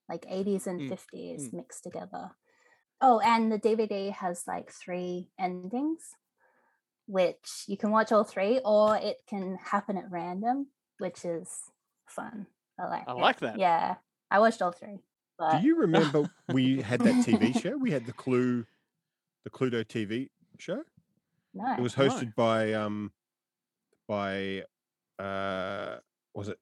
[0.09, 1.53] like 80s and Mm, 50s mm.
[1.55, 2.31] mixed together
[3.01, 6.03] oh and the dvd has like three endings
[7.07, 10.69] which you can watch all three or it can happen at random
[10.99, 11.49] which is
[12.07, 12.47] fun.
[12.79, 13.09] I like.
[13.09, 13.19] I it.
[13.19, 13.59] like that.
[13.59, 13.97] Yeah,
[14.31, 14.99] I watched all three.
[15.39, 17.77] But Do you remember we had that TV show?
[17.77, 18.65] We had the Clue,
[19.45, 20.29] the Cluedo TV
[20.59, 20.83] show.
[21.55, 21.73] No.
[21.75, 22.09] It was No.
[22.09, 23.13] hosted by um
[24.09, 24.65] by
[25.19, 25.97] uh
[26.35, 26.59] was it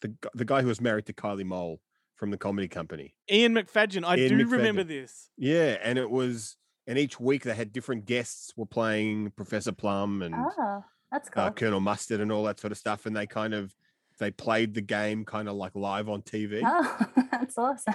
[0.00, 1.80] the the guy who was married to Kylie Mole
[2.16, 3.14] from the comedy company.
[3.30, 4.04] Ian McFadyen.
[4.04, 5.30] I Ian do remember this.
[5.36, 6.56] Yeah, and it was
[6.86, 11.42] and each week they had different guests were playing Professor Plum and Oh, that's cool.
[11.44, 13.74] uh, Colonel Mustard and all that sort of stuff, and they kind of
[14.18, 16.62] they played the game kind of like live on TV.
[16.64, 17.94] Oh, that's awesome.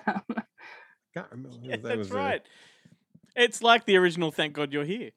[1.14, 1.58] Can't remember.
[1.62, 2.42] Yeah, that that's was, right.
[3.36, 5.12] It's like the original "Thank God You're Here."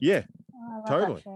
[0.00, 0.22] yeah,
[0.54, 1.22] Oh, Totally.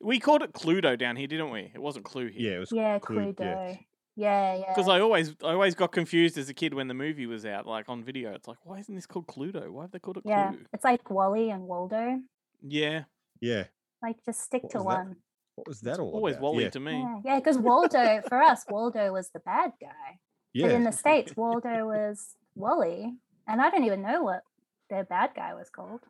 [0.00, 1.70] We called it Cluedo down here, didn't we?
[1.74, 2.50] It wasn't Clue here.
[2.50, 3.40] Yeah, it was Yeah, Clue- Cluedo.
[3.40, 3.76] yeah.
[4.18, 4.64] Yeah, yeah.
[4.74, 7.66] Because I always, I always got confused as a kid when the movie was out,
[7.66, 8.32] like on video.
[8.32, 9.68] It's like, why isn't this called Cluedo?
[9.70, 10.60] Why have they called it yeah, Clue?
[10.72, 12.20] it's like Wally and Waldo.
[12.62, 13.02] Yeah,
[13.40, 13.64] yeah.
[14.02, 15.04] Like, just stick What to was that?
[15.04, 15.16] one.
[15.56, 16.42] What was that all always about?
[16.42, 16.70] Wally yeah.
[16.70, 16.98] to me.
[16.98, 20.18] Yeah, yeah, because Waldo for us, Waldo was the bad guy.
[20.52, 20.66] Yeah.
[20.66, 23.14] But in the states, Waldo was Wally,
[23.48, 24.42] and I don't even know what
[24.88, 26.00] their bad guy was called.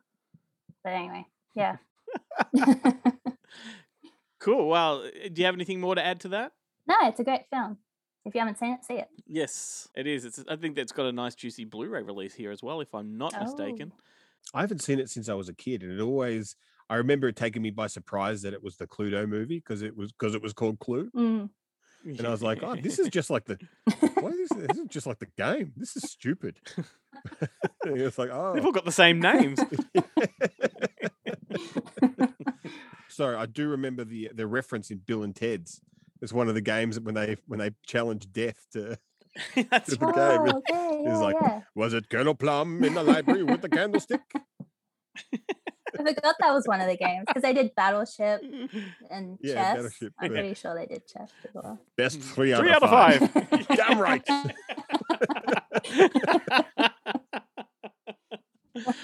[0.83, 1.25] But anyway,
[1.55, 1.77] yeah.
[4.39, 4.67] Cool.
[4.67, 6.53] Well, uh, do you have anything more to add to that?
[6.87, 7.77] No, it's a great film.
[8.25, 9.07] If you haven't seen it, see it.
[9.25, 10.25] Yes, it is.
[10.25, 10.43] It's.
[10.49, 13.33] I think that's got a nice juicy Blu-ray release here as well, if I'm not
[13.41, 13.91] mistaken.
[14.53, 16.55] I haven't seen it since I was a kid, and it always
[16.89, 19.95] I remember it taking me by surprise that it was the Cluedo movie because it
[19.97, 21.49] was because it was called Clue, Mm.
[22.05, 23.57] and I was like, oh, this is just like the
[24.21, 24.67] what is this?
[24.67, 25.73] This is just like the game.
[25.75, 26.59] This is stupid.
[27.83, 29.59] It's like, oh, They've all got the same names.
[33.09, 35.81] Sorry, I do remember the the reference in Bill and Ted's.
[36.21, 38.97] It's one of the games when they when they challenge death to,
[39.71, 40.55] That's to the Oh, game.
[40.57, 41.61] okay, It's yeah, like, yeah.
[41.75, 44.21] was it Colonel Plum in the library with the candlestick?
[45.93, 48.41] I forgot that was one of the games because they did Battleship
[49.09, 49.75] and Yeah, chess.
[49.75, 50.39] Battleship, I'm yeah.
[50.39, 51.79] pretty sure they did chess as well.
[51.95, 52.23] Best mm.
[52.23, 53.31] three out Three of out of five.
[53.31, 53.67] five.
[53.77, 54.27] Damn right.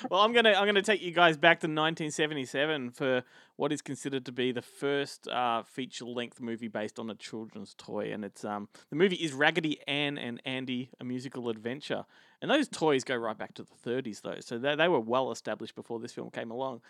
[0.09, 3.23] well, I'm gonna I'm gonna take you guys back to 1977 for
[3.55, 7.73] what is considered to be the first uh, feature length movie based on a children's
[7.77, 12.05] toy, and it's um the movie is Raggedy Ann and Andy: A Musical Adventure,
[12.41, 15.31] and those toys go right back to the 30s though, so they they were well
[15.31, 16.81] established before this film came along.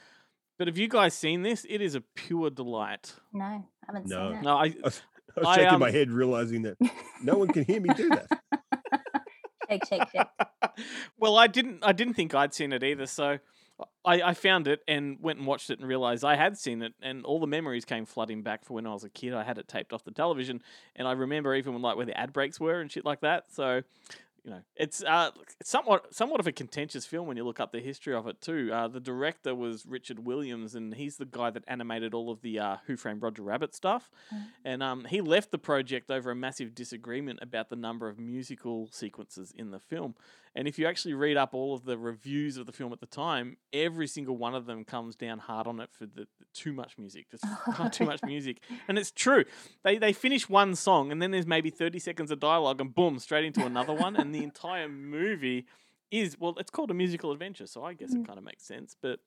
[0.60, 1.66] But have you guys seen this?
[1.68, 3.14] It is a pure delight.
[3.34, 4.30] No, I haven't No.
[4.30, 4.44] seen it.
[4.44, 5.02] No, I I was,
[5.36, 6.78] I was I, shaking um, my head, realizing that
[7.24, 8.28] no one can hear me do that.
[11.20, 11.80] Well, I didn't.
[11.84, 13.06] I didn't think I'd seen it either.
[13.06, 13.38] So
[14.04, 16.94] I, I found it and went and watched it and realized I had seen it,
[17.02, 19.34] and all the memories came flooding back for when I was a kid.
[19.34, 20.62] I had it taped off the television,
[20.96, 23.46] and I remember even like where the ad breaks were and shit like that.
[23.52, 23.84] So.
[24.44, 25.32] You know, it's uh,
[25.64, 28.72] somewhat somewhat of a contentious film when you look up the history of it too.
[28.74, 32.60] Uh, the director was Richard Williams, and he's the guy that animated all of the
[32.60, 34.12] uh, Who Framed Roger Rabbit stuff.
[34.66, 38.90] And um, he left the project over a massive disagreement about the number of musical
[38.92, 40.16] sequences in the film.
[40.56, 43.08] And if you actually read up all of the reviews of the film at the
[43.08, 46.74] time, every single one of them comes down hard on it for the, the too
[46.74, 47.44] much music, just
[47.76, 48.62] far too much music.
[48.88, 49.46] And it's true.
[49.84, 53.18] They they finish one song and then there's maybe 30 seconds of dialogue and boom,
[53.20, 54.16] straight into another one.
[54.16, 55.66] And the entire movie
[56.12, 58.28] is well, it's called a musical adventure, so I guess it mm.
[58.28, 58.96] kind of makes sense.
[59.02, 59.20] But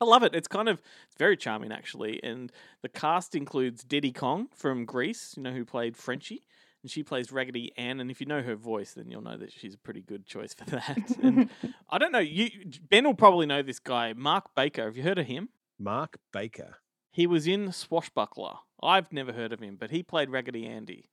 [0.00, 0.34] I love it.
[0.34, 2.52] It's kind of it's very charming actually, and
[2.82, 6.44] the cast includes Didi Conn from Grease, you know who played Frenchie,
[6.82, 8.00] and she plays Raggedy Ann.
[8.00, 10.54] And if you know her voice, then you'll know that she's a pretty good choice
[10.54, 11.16] for that.
[11.22, 11.48] and
[11.88, 12.50] I don't know, you
[12.88, 14.84] Ben will probably know this guy, Mark Baker.
[14.84, 15.48] Have you heard of him?
[15.78, 16.76] Mark Baker.
[17.10, 18.54] He was in Swashbuckler.
[18.82, 21.08] I've never heard of him, but he played Raggedy Andy.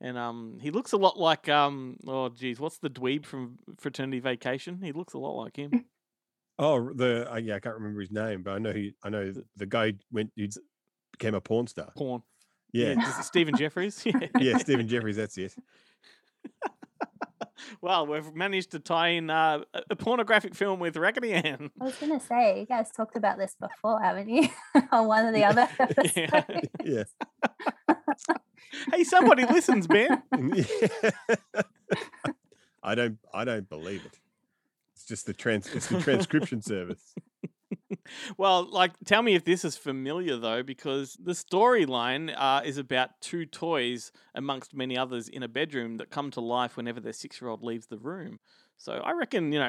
[0.00, 4.20] And um, he looks a lot like um, oh geez, what's the dweeb from Fraternity
[4.20, 4.80] Vacation?
[4.82, 5.84] He looks a lot like him.
[6.62, 8.92] Oh, the uh, yeah, I can't remember his name, but I know he.
[9.02, 10.30] I know the guy went.
[10.36, 10.46] He
[11.10, 11.88] became a porn star.
[11.96, 12.22] Porn.
[12.72, 14.04] Yeah, is it Stephen Geoffreys.
[14.04, 14.28] Yeah.
[14.52, 15.16] yeah, Stephen Geoffreys.
[15.16, 15.54] That's it.
[17.82, 21.70] Well, we've managed to tie in uh, a- a pornographic film with Raggedy Ann.
[21.78, 24.48] I was gonna say, you guys talked about this before, haven't you?
[24.92, 26.16] On one of the other episodes.
[26.16, 27.04] Yeah.
[27.88, 27.94] Yeah.
[28.92, 30.22] Hey, somebody listens, Ben.
[32.82, 33.18] I don't.
[33.34, 34.18] I don't believe it.
[34.94, 35.66] It's just the trans.
[35.74, 37.14] It's the transcription service.
[38.36, 43.20] Well, like, tell me if this is familiar though, because the storyline uh, is about
[43.20, 47.62] two toys, amongst many others, in a bedroom that come to life whenever their six-year-old
[47.62, 48.38] leaves the room.
[48.76, 49.66] So I reckon, you know,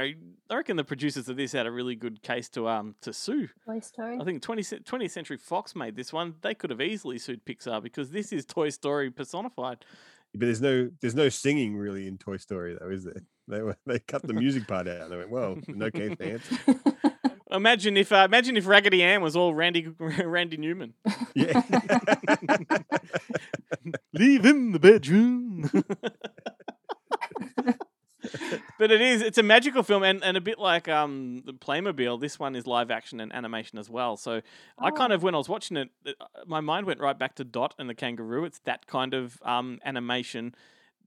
[0.49, 3.49] I reckon the producers of this had a really good case to um to sue.
[3.65, 4.17] Toy Story.
[4.19, 6.35] I think 20, 20th Century Fox made this one.
[6.41, 9.83] They could have easily sued Pixar because this is Toy Story personified.
[10.33, 10.89] But there's no.
[11.01, 13.21] There's no singing really in Toy Story, though, is there?
[13.49, 13.75] They were.
[13.85, 15.09] They cut the music part out.
[15.09, 16.57] They went, well, no case to answer.
[17.51, 20.93] Imagine if uh, imagine if Raggedy Ann was all Randy Randy Newman.
[21.33, 21.61] Yeah.
[24.13, 25.69] Leave in the bedroom.
[28.79, 32.21] but it is it's a magical film and, and a bit like um the Playmobil,
[32.21, 34.15] this one is live action and animation as well.
[34.15, 34.41] So
[34.77, 36.11] I kind of when I was watching it, uh,
[36.45, 38.45] my mind went right back to Dot and the Kangaroo.
[38.45, 40.55] It's that kind of um animation.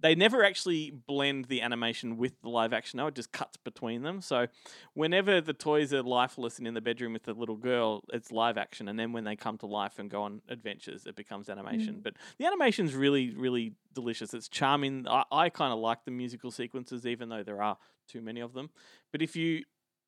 [0.00, 2.98] They never actually blend the animation with the live action.
[2.98, 4.20] No, it just cuts between them.
[4.20, 4.48] So
[4.92, 8.58] whenever the toys are lifeless and in the bedroom with the little girl, it's live
[8.58, 8.88] action.
[8.88, 11.96] And then when they come to life and go on adventures, it becomes animation.
[11.96, 12.02] Mm.
[12.02, 14.34] But the animation's really, really delicious.
[14.34, 15.06] It's charming.
[15.08, 18.52] I, I kind of like the musical sequences, even though there are too many of
[18.52, 18.70] them.
[19.10, 19.64] But if you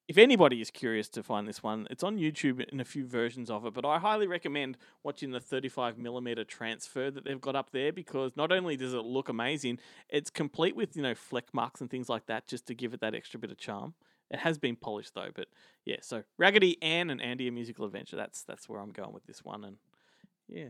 [0.08, 3.50] if anybody is curious to find this one, it's on YouTube in a few versions
[3.50, 3.74] of it.
[3.74, 8.32] But I highly recommend watching the 35 millimeter transfer that they've got up there because
[8.36, 12.08] not only does it look amazing, it's complete with you know fleck marks and things
[12.08, 13.94] like that just to give it that extra bit of charm.
[14.30, 15.48] It has been polished though, but
[15.84, 15.98] yeah.
[16.02, 18.16] So Raggedy Ann and Andy a musical adventure.
[18.16, 19.76] That's that's where I'm going with this one, and
[20.48, 20.68] yeah.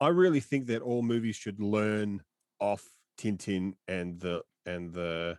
[0.00, 2.22] I really think that all movies should learn
[2.60, 2.84] off
[3.18, 5.38] Tintin and the and the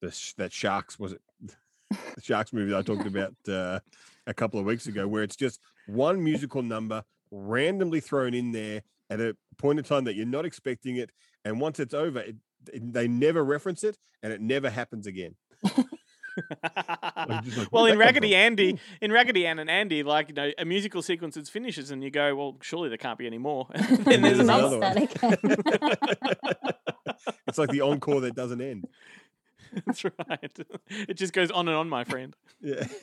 [0.00, 1.22] the that sharks was it
[1.90, 3.80] the sharks movie that I talked about uh,
[4.26, 8.82] a couple of weeks ago, where it's just one musical number randomly thrown in there
[9.10, 11.10] at a point in time that you're not expecting it,
[11.44, 12.36] and once it's over, it,
[12.72, 15.34] it- they never reference it, and it never happens again.
[15.64, 18.34] Like, well, in Raggedy?
[18.36, 22.02] Andy, in Raggedy Ann and Andy, like you know, a musical sequence is finishes, and
[22.04, 25.08] you go, "Well, surely there can't be any more." and then there's There's another another
[25.20, 25.34] one.
[27.48, 28.86] It's like the encore that doesn't end.
[29.86, 30.58] That's right.
[30.88, 32.34] It just goes on and on, my friend.
[32.60, 32.86] Yeah.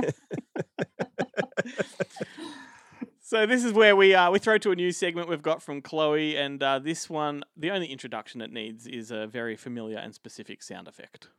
[3.27, 5.81] So this is where we uh, we throw to a new segment we've got from
[5.81, 10.13] Chloe, and uh, this one, the only introduction it needs is a very familiar and
[10.13, 11.29] specific sound effect.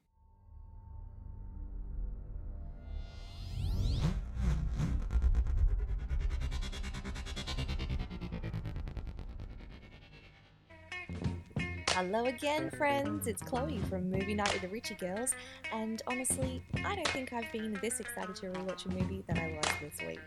[11.97, 13.26] Hello again, friends.
[13.26, 15.32] It's Chloe from Movie Night with the Richie Girls,
[15.72, 19.57] and honestly, I don't think I've been this excited to rewatch a movie than I
[19.57, 20.20] was this week.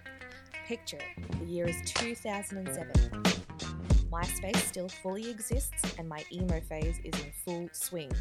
[0.65, 2.91] Picture it, the year is 2007.
[4.11, 8.11] MySpace still fully exists, and my emo phase is in full swing.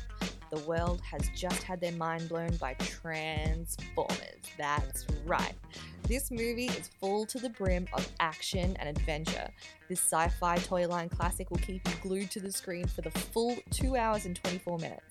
[0.51, 4.43] The world has just had their mind blown by Transformers.
[4.59, 5.55] That's right.
[6.09, 9.51] This movie is full to the brim of action and adventure.
[9.91, 13.11] This sci fi toy line classic will keep you glued to the screen for the
[13.11, 15.05] full 2 hours and 24 minutes.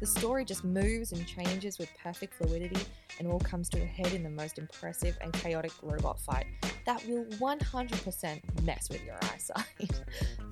[0.00, 2.84] The story just moves and changes with perfect fluidity
[3.20, 6.46] and all comes to a head in the most impressive and chaotic robot fight
[6.84, 10.02] that will 100% mess with your eyesight.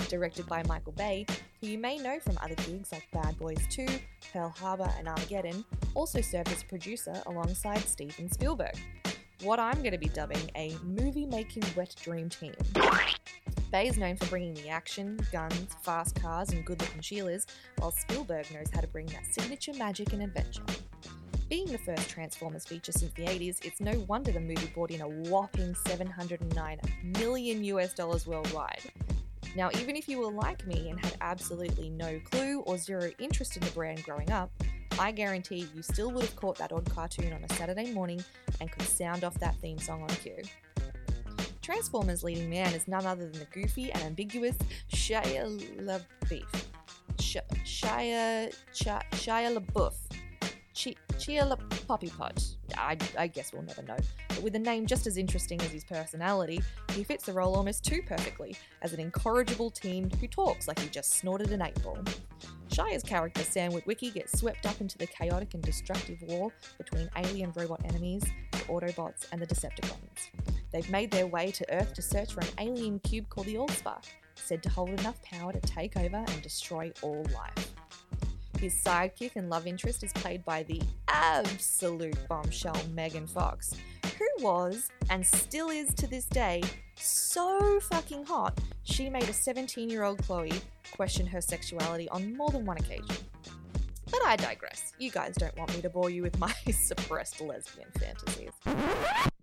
[0.08, 1.26] Directed by Michael Bay,
[1.60, 3.84] who you may know from other gigs like Bad Boys 2,
[4.32, 8.76] Pearl Harbor, and Armageddon, also served as producer alongside Steven Spielberg.
[9.42, 12.54] What I'm going to be dubbing a movie making wet dream team.
[13.70, 17.46] Bay is known for bringing the action, guns, fast cars, and good looking Sheilas,
[17.78, 20.64] while Spielberg knows how to bring that signature magic and adventure.
[21.48, 25.02] Being the first Transformers feature since the 80s, it's no wonder the movie brought in
[25.02, 26.80] a whopping 709
[27.20, 28.90] million US dollars worldwide.
[29.54, 33.56] Now, even if you were like me and had absolutely no clue or zero interest
[33.56, 34.50] in the brand growing up,
[34.98, 38.22] I guarantee you still would have caught that odd cartoon on a Saturday morning
[38.60, 40.42] and could sound off that theme song on cue.
[41.62, 44.56] Transformers' leading man is none other than the goofy and ambiguous
[44.92, 45.22] Shia
[45.80, 46.64] LaBeouf.
[47.20, 49.94] Sh- Shia, Ch- Shia LaBeouf.
[50.74, 52.44] Chi- Chia La Poppy Pot.
[52.76, 53.96] I, I guess we'll never know.
[54.28, 56.60] But with a name just as interesting as his personality,
[56.92, 60.88] he fits the role almost too perfectly as an incorrigible teen who talks like he
[60.88, 61.98] just snorted an eight ball.
[62.78, 67.52] Shia's character Sam Witwicky gets swept up into the chaotic and destructive war between alien
[67.56, 68.22] robot enemies,
[68.52, 70.30] the Autobots, and the Decepticons.
[70.72, 74.04] They've made their way to Earth to search for an alien cube called the Allspark,
[74.36, 77.74] said to hold enough power to take over and destroy all life.
[78.60, 83.74] His sidekick and love interest is played by the absolute bombshell Megan Fox,
[84.18, 86.62] who was, and still is to this day,
[86.98, 90.52] so fucking hot, she made a 17 year old Chloe
[90.92, 93.16] question her sexuality on more than one occasion.
[94.10, 94.92] But I digress.
[94.98, 98.50] You guys don't want me to bore you with my suppressed lesbian fantasies.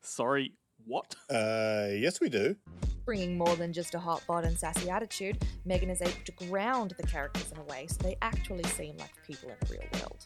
[0.00, 0.52] Sorry,
[0.86, 1.14] what?
[1.28, 2.56] Uh, yes, we do.
[3.04, 6.94] Bringing more than just a hot bod and sassy attitude, Megan is able to ground
[6.98, 10.24] the characters in a way so they actually seem like people in the real world.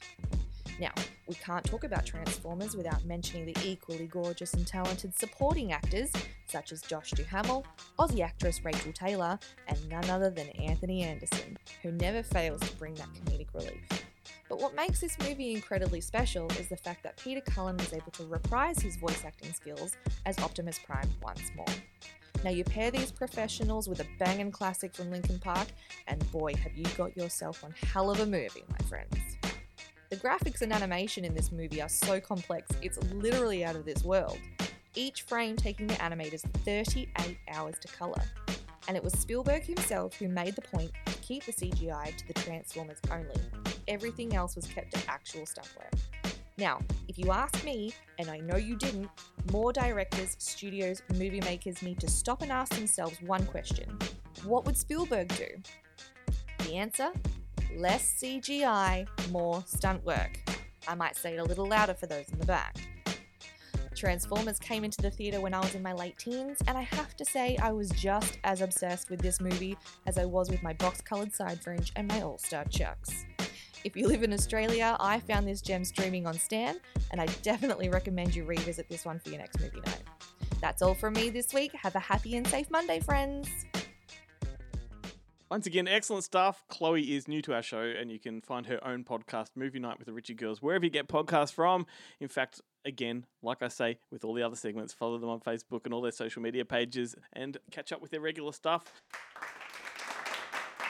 [0.81, 0.93] Now,
[1.27, 6.11] we can't talk about Transformers without mentioning the equally gorgeous and talented supporting actors
[6.47, 7.65] such as Josh Duhamel,
[7.99, 12.95] Aussie actress Rachael Taylor, and none other than Anthony Anderson, who never fails to bring
[12.95, 14.05] that comedic relief.
[14.49, 18.13] But what makes this movie incredibly special is the fact that Peter Cullen was able
[18.13, 19.97] to reprise his voice acting skills
[20.27, 21.65] as Optimus Prime once more.
[22.45, 25.69] Now, you pair these professionals with a banging classic from Linkin Park,
[26.09, 29.42] and boy, have you got yourself one hell of a movie, my friends.
[30.13, 34.05] The graphics and animation in this movie are so complex, it's literally out of this
[34.05, 34.39] world.
[34.95, 38.23] Each frame taking the animators 38 hours to colour.
[38.89, 42.35] And it was Spielberg himself who made the point to keep the CGI to the
[42.35, 43.41] Transformers only.
[43.89, 46.35] Everything else was kept to actual stunt work.
[46.59, 49.09] Now, if you ask me, and I know you didn't,
[49.51, 53.99] more directors, studios, movie makers need to stop and ask themselves one question
[54.45, 55.47] What would Spielberg do?
[56.67, 57.13] The answer
[57.77, 60.39] less CGI, more stunt work.
[60.89, 62.77] I might say it a little louder for those in the back.
[63.95, 67.15] Transformers came into the theatre when I was in my late teens, and I have
[67.17, 70.73] to say I was just as obsessed with this movie as I was with my
[70.73, 73.25] box coloured side fringe and my All Star Chucks.
[73.85, 77.89] If you live in Australia, I found this gem streaming on Stan, and I definitely
[77.89, 80.03] recommend you revisit this one for your next movie night.
[80.61, 81.73] That's all from me this week.
[81.75, 83.49] Have a happy and safe Monday, friends.
[85.53, 86.65] Once again, excellent stuff.
[86.69, 89.99] Chloe is new to our show, and you can find her own podcast, Movie Night
[89.99, 91.85] with the Richie Girls, wherever you get podcasts from.
[92.21, 95.85] In fact, again, like I say, with all the other segments, follow them on Facebook
[95.85, 99.03] and all their social media pages and catch up with their regular stuff.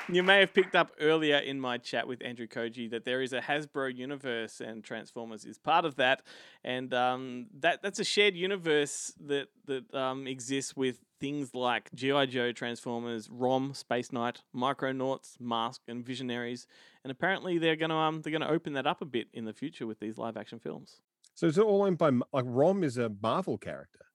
[0.08, 3.32] You may have picked up earlier in my chat with Andrew Koji that there is
[3.32, 6.22] a Hasbro universe, and Transformers is part of that.
[6.64, 12.26] And um, that that's a shared universe that that um, exists with things like GI
[12.26, 16.66] Joe, Transformers, Rom, Space Knight, Micronauts, Mask, and Visionaries.
[17.04, 19.86] And apparently, they're gonna um, they're gonna open that up a bit in the future
[19.86, 21.00] with these live action films.
[21.34, 24.06] So is it all owned by like Rom is a Marvel character,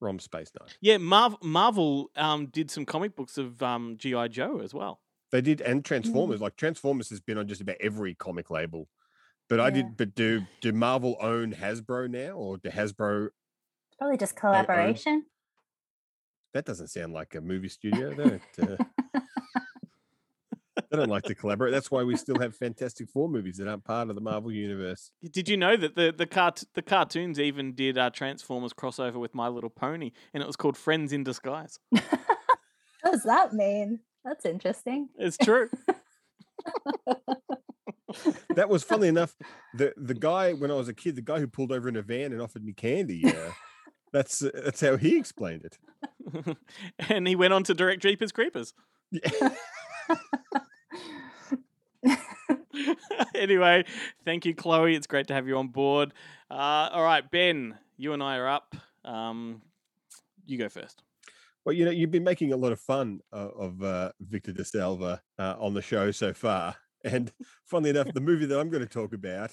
[0.00, 0.76] Rom Space Knight.
[0.80, 5.00] Yeah, Marv- Marvel um, did some comic books of um, GI Joe as well.
[5.34, 6.40] They did, and Transformers.
[6.40, 8.86] Like Transformers has been on just about every comic label.
[9.48, 9.96] But I did.
[9.96, 13.30] But do do Marvel own Hasbro now, or do Hasbro?
[13.98, 15.24] Probably just own- collaboration.
[16.52, 18.14] That doesn't sound like a movie studio.
[18.14, 18.84] They don't, uh,
[20.76, 21.72] they don't like to collaborate.
[21.72, 25.10] That's why we still have Fantastic Four movies that aren't part of the Marvel universe.
[25.32, 29.34] Did you know that the the cart- the cartoons even did uh, Transformers crossover with
[29.34, 31.80] My Little Pony, and it was called Friends in Disguise?
[33.02, 34.00] What does that mean?
[34.24, 35.08] That's interesting.
[35.18, 35.68] It's true.
[38.50, 39.34] That was funny enough.
[39.74, 42.02] The the guy when I was a kid, the guy who pulled over in a
[42.02, 43.24] van and offered me candy.
[43.26, 43.50] Uh,
[44.12, 46.56] that's uh, that's how he explained it.
[47.08, 48.72] and he went on to direct Jeepers Creepers.
[49.10, 49.54] Yeah.
[53.34, 53.84] anyway,
[54.24, 54.94] thank you, Chloe.
[54.94, 56.12] It's great to have you on board.
[56.50, 58.76] Uh, all right, Ben, you and I are up.
[59.04, 59.62] Um,
[60.46, 61.02] you go first.
[61.64, 64.64] Well, you know, you've been making a lot of fun uh, of uh, Victor De
[64.64, 66.76] Salva uh, on the show so far.
[67.06, 67.30] And
[67.66, 69.50] funnily enough, the movie that I'm going to talk about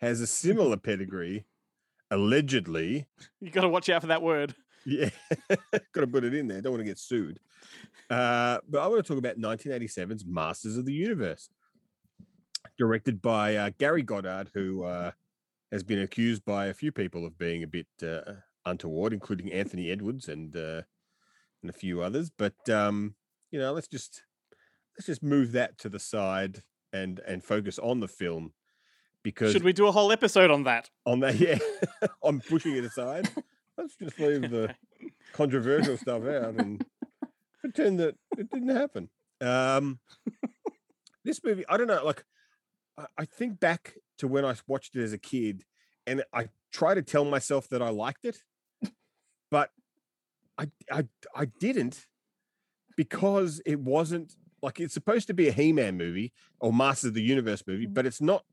[0.00, 1.46] has a similar pedigree,
[2.10, 3.06] allegedly.
[3.40, 4.56] You got to watch out for that word.
[4.84, 5.10] Yeah,
[5.48, 6.60] got to put it in there.
[6.60, 7.38] Don't want to get sued.
[8.10, 11.48] Uh, but I want to talk about 1987's Masters of the Universe,
[12.76, 15.12] directed by uh, Gary Goddard, who uh,
[15.70, 18.32] has been accused by a few people of being a bit uh,
[18.66, 20.82] untoward, including Anthony Edwards and uh,
[21.62, 22.30] and a few others.
[22.36, 23.14] But um,
[23.50, 24.22] you know, let's just
[24.96, 28.52] let's just move that to the side and and focus on the film
[29.22, 30.90] because Should we do a whole episode on that?
[31.04, 31.58] on that yeah
[32.24, 33.28] i'm pushing it aside
[33.76, 34.74] let's just leave the
[35.32, 36.84] controversial stuff out and
[37.60, 39.98] pretend that it didn't happen um
[41.24, 42.24] this movie i don't know like
[42.96, 45.64] I, I think back to when i watched it as a kid
[46.06, 48.38] and i try to tell myself that i liked it
[49.50, 49.70] but
[50.58, 51.04] i i,
[51.34, 52.06] I didn't
[52.96, 57.22] because it wasn't like it's supposed to be a he-man movie or masters of the
[57.22, 58.44] universe movie but it's not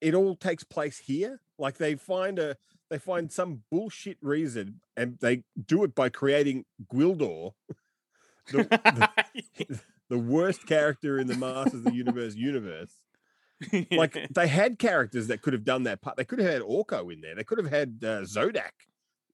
[0.00, 1.40] it all takes place here.
[1.58, 2.56] Like they find a
[2.90, 7.52] they find some bullshit reason and they do it by creating Gwildor,
[8.52, 8.62] the,
[9.58, 12.92] the, the worst character in the Masters of the Universe universe.
[13.90, 16.16] Like they had characters that could have done that part.
[16.16, 17.34] They could have had Orko in there.
[17.34, 18.72] They could have had uh, Zodak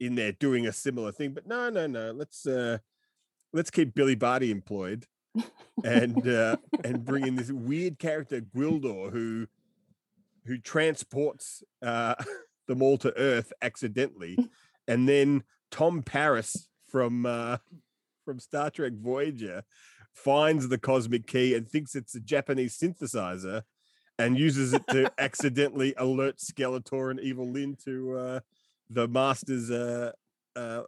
[0.02, 1.32] in there doing a similar thing.
[1.32, 2.12] But no, no, no.
[2.12, 2.78] Let's uh
[3.52, 5.06] let's keep Billy Barty employed
[5.84, 9.46] and uh and bring in this weird character Gwildor who
[10.46, 12.14] who transports uh,
[12.68, 14.36] them all to Earth accidentally,
[14.88, 17.58] and then Tom Paris from uh,
[18.24, 19.62] from Star Trek Voyager
[20.12, 23.62] finds the cosmic key and thinks it's a Japanese synthesizer,
[24.18, 28.40] and uses it to accidentally alert Skeletor and Evil Lyn to uh,
[28.92, 30.12] the Master's uh,
[30.56, 30.82] uh,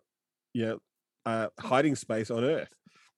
[0.52, 0.78] you know
[1.26, 2.72] uh, hiding space on Earth.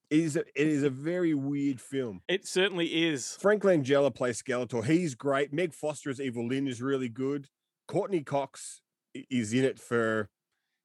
[0.09, 2.21] It is a, it is a very weird film.
[2.29, 3.37] It certainly is.
[3.41, 4.85] Frank Langella plays Skeletor.
[4.85, 5.51] He's great.
[5.51, 7.47] Meg Foster as Evil Lyn is really good.
[7.87, 8.81] Courteney Cox
[9.29, 10.29] is in it for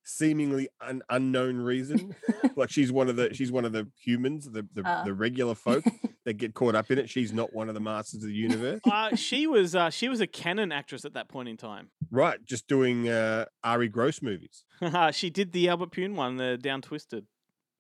[0.05, 2.15] seemingly an unknown reason.
[2.57, 5.05] like she's one of the she's one of the humans, the the, Oh.
[5.05, 5.85] the regular folk
[6.25, 7.09] that get caught up in it.
[7.09, 8.81] She's not one of the masters of the universe.
[8.91, 11.91] Uh, she was uh, she was a Cannon actress at that point in time.
[12.11, 14.65] right, just doing uh Ari Gross movies.
[15.13, 17.27] she did the Albert Pyun one, the Down Twisted.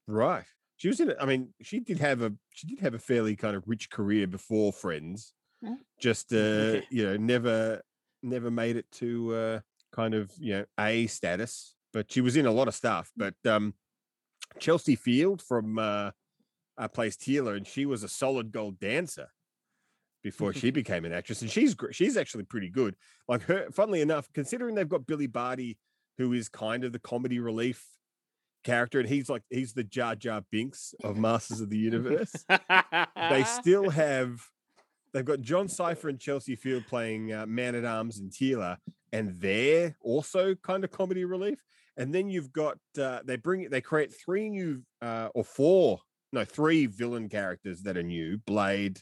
[0.06, 0.44] Right.
[0.76, 1.16] She was in it.
[1.20, 4.26] I mean, she did have a she did have a fairly kind of rich career
[4.26, 5.32] before Friends.
[5.60, 5.76] Yeah.
[6.00, 6.86] Just uh, Okay.
[6.90, 7.82] you know, never
[8.22, 9.60] never made it to uh
[9.92, 13.10] kind of, you know, A status, but she was in a lot of stuff.
[13.16, 13.74] But um
[14.58, 16.10] Chelsea Field from uh,
[16.78, 19.28] uh plays Teela and she was a solid gold dancer
[20.22, 22.96] before she became an actress and she's she's actually pretty good.
[23.28, 25.78] Like her funnily enough, considering they've got Billy Barty
[26.18, 27.84] who is kind of the comedy relief
[28.62, 32.32] character, and he's like he's the Jar Jar Binks of Masters of the Universe.
[32.48, 34.40] they still have
[35.12, 38.78] they've got Jon Cypher and Chelsea Field playing uh, Man at Arms and Teela,
[39.12, 41.58] and they're also kind of comedy relief.
[41.96, 46.00] And then you've got uh, they bring they create three new uh, or four
[46.32, 48.98] no three villain characters that are new Blade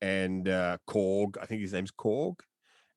[0.00, 1.36] and uh, Korg.
[1.40, 2.36] I think his name's Korg,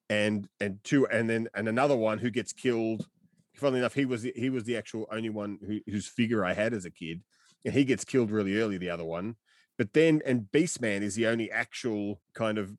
[0.10, 3.08] and and two and then and another one who gets killed.
[3.56, 6.54] Funnily enough, he was the, he was the actual only one who, whose figure I
[6.54, 7.24] had as a kid,
[7.64, 8.78] and he gets killed really early.
[8.78, 9.36] The other one,
[9.78, 12.74] but then and Beastman is the only actual kind of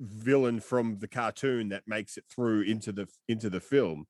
[0.00, 4.06] villain from the cartoon that makes it through into the into the film,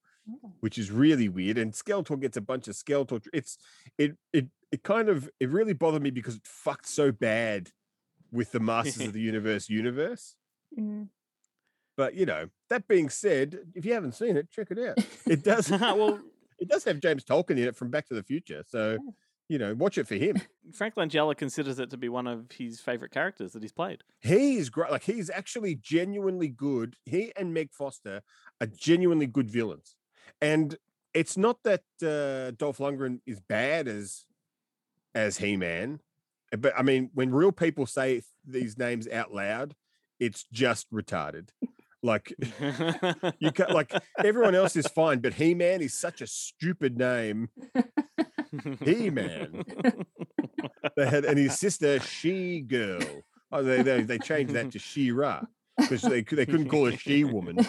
[0.60, 1.58] which is really weird.
[1.58, 3.26] And Skeletor gets a bunch of Skeletor.
[3.32, 3.58] It's
[3.96, 7.70] it it it kind of it really bothered me because it fucked so bad
[8.30, 10.34] with the Masters of the Universe universe.
[10.78, 11.08] Mm.
[11.96, 15.04] But you know, that being said, if you haven't seen it, check it out.
[15.26, 16.20] It does well,
[16.58, 18.62] it does have James Tolkan in it from Back to the Future.
[18.66, 18.98] So,
[19.48, 20.36] you know, watch it for him.
[20.72, 24.04] Frank Langella considers it to be one of his favorite characters that he's played.
[24.20, 24.92] He's great.
[24.92, 26.96] Like he's actually genuinely good.
[27.04, 28.22] He and Meg Foster
[28.60, 29.96] are genuinely good villains.
[30.40, 30.76] And
[31.14, 34.24] it's not that uh, Dolph Lundgren is bad as
[35.14, 36.00] as He Man,
[36.56, 39.74] but I mean, when real people say these names out loud,
[40.20, 41.48] it's just retarded.
[42.02, 42.34] Like
[43.40, 47.48] you can like everyone else is fine, but He Man is such a stupid name.
[48.84, 49.64] He Man.
[50.96, 53.00] They had and his sister She Girl.
[53.50, 55.42] Oh, they they, they changed that to She Ra
[55.76, 57.66] because they they couldn't call her She Woman.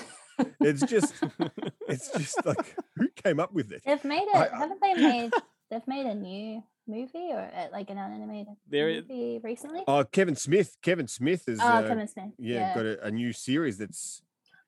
[0.60, 1.14] It's just
[1.88, 3.82] it's just like who came up with it?
[3.86, 4.36] They've made it.
[4.36, 5.32] I- I- haven't they made?
[5.72, 9.84] They've made a new movie or uh, like an animated There i- movie recently.
[9.88, 10.78] Oh, Kevin Smith.
[10.82, 12.74] Kevin Smith is Oh, uh, Kevin Smith, Yeah, yeah.
[12.76, 14.22] got a, a new series that's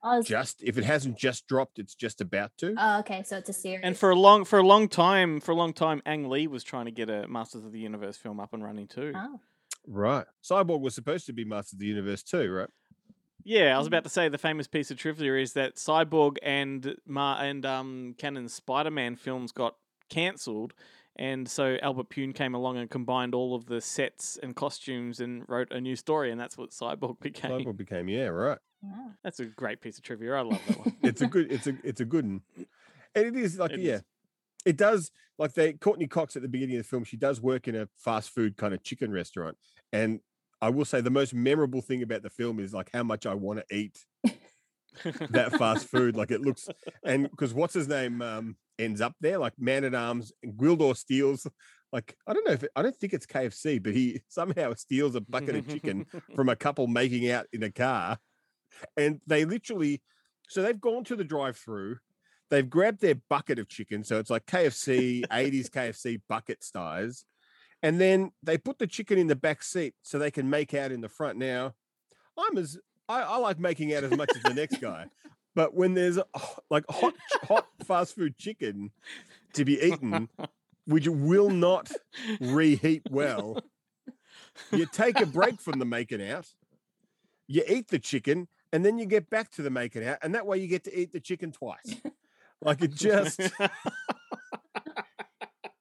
[0.03, 2.73] Oh, just if it hasn't just dropped, it's just about to.
[2.77, 3.21] oh, okay.
[3.23, 3.81] So it's a series.
[3.83, 6.63] And for a long for a long time, for a long time, Ang Lee was
[6.63, 9.13] trying to get a Masters of the Universe film up and running too.
[9.15, 9.39] Oh.
[9.87, 10.25] Right.
[10.43, 12.69] Cyborg was supposed to be Masters of the Universe too, right?
[13.43, 16.95] Yeah, I was about to say the famous piece of trivia is that Cyborg and
[17.05, 19.75] Ma and um Cannon's Spider-Man films got
[20.09, 20.73] cancelled,
[21.15, 25.43] and so Albert Pyun came along and combined all of the sets and costumes and
[25.47, 27.51] wrote a new story, and that's what Cyborg became.
[27.51, 28.59] Cyborg became yeah, right.
[29.23, 30.33] That's a great piece of trivia.
[30.33, 30.95] I love that one.
[31.03, 32.41] It's a good it's a it's a good one.
[33.13, 33.95] And it is like It yeah.
[33.95, 34.03] is.
[34.65, 37.67] It does like they Courteney Cox at the beginning of the film, she does work
[37.67, 39.57] in a fast food kind of chicken restaurant.
[39.91, 40.19] And
[40.61, 43.33] I will say the most memorable thing about the film is like how much I
[43.33, 43.97] want to eat
[45.29, 46.15] that fast food.
[46.15, 46.69] Like it looks,
[47.03, 51.47] and because what's his name um, ends up there, like Man at Arms, Gwildor steals.
[51.91, 55.15] Like I don't know if it, I don't think it's KFC, but he somehow steals
[55.15, 56.05] a bucket of chicken
[56.35, 58.17] from a couple making out in a car,
[58.95, 60.01] and they literally,
[60.47, 61.97] so they've gone to the drive-through.
[62.49, 67.23] They've grabbed their bucket of chicken, so it's like KFC, 80s KFC bucket size,
[67.83, 70.91] and then they put the chicken in the back seat so they can make out
[70.91, 71.37] in the front.
[71.37, 71.73] Now,
[72.37, 72.77] I'm as
[73.09, 75.07] I, I like making out as much as the next guy,
[75.55, 76.19] but when there's
[76.69, 77.13] like hot
[77.43, 78.91] hot fast food chicken
[79.53, 80.29] to be eaten,
[80.85, 81.91] which will not
[82.39, 83.57] reheat well,
[84.71, 86.47] you take a break from the making out,
[87.47, 90.45] you eat the chicken, and then you get back to the making out, and that
[90.45, 92.01] way you get to eat the chicken twice.
[92.63, 93.41] Like it just,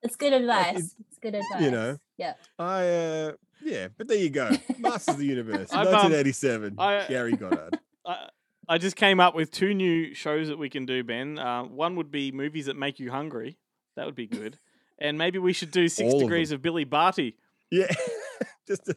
[0.02, 0.94] It's good advice.
[1.22, 1.62] It's good advice.
[1.62, 2.34] you know, Yeah.
[2.58, 3.32] I uh
[3.62, 4.50] yeah, but there you go.
[4.78, 6.76] Masters of the Universe, I've, um, 1987.
[6.78, 7.78] I- Gary Goddard.
[8.06, 8.28] I,
[8.68, 11.38] I just came up with two new shows that we can do, Ben.
[11.38, 13.58] Uh, one would be movies that make you hungry.
[13.96, 14.58] That would be good.
[14.98, 17.36] And maybe we should do Six All of Degrees of, Billy Barty.
[17.70, 17.92] Yeah,
[18.68, 18.94] just to,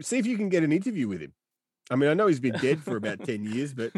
[0.00, 1.32] see if you can get an interview with him.
[1.90, 3.92] I mean, I know he's been dead for about ten years, but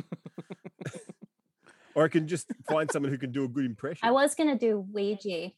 [1.95, 4.07] or I can just find someone who can do a good impression.
[4.09, 5.53] I was gonna do Ouija.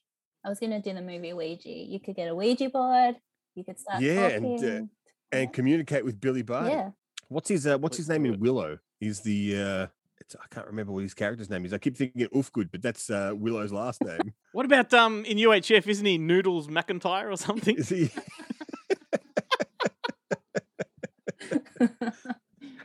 [0.44, 1.68] I was gonna do the movie Ouija.
[1.68, 3.16] You could get a Ouija board
[3.54, 4.90] You could start yeah, and talking.
[5.32, 6.70] uh, and communicate with Billy Barty.
[6.70, 6.90] Yeah.
[7.28, 8.78] What's his uh, What's his name in Willow?
[9.00, 9.86] He's the uh,
[10.20, 11.72] it's, I can't remember what his character's name is.
[11.72, 14.34] I keep thinking Ufgood, but that's uh, Willow's last name.
[14.52, 15.86] What about um in UHF?
[15.86, 17.76] Isn't he Noodles McIntyre or something?
[17.76, 18.10] Is he?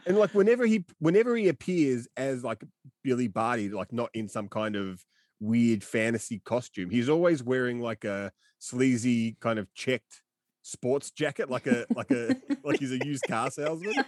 [0.08, 2.64] and like whenever he whenever he appears as like
[3.04, 5.06] Billy Barty, like not in some kind of
[5.40, 10.22] weird fantasy costume, he's always wearing like a sleazy kind of checked
[10.62, 13.94] sports jacket, like a like a like he's a used car salesman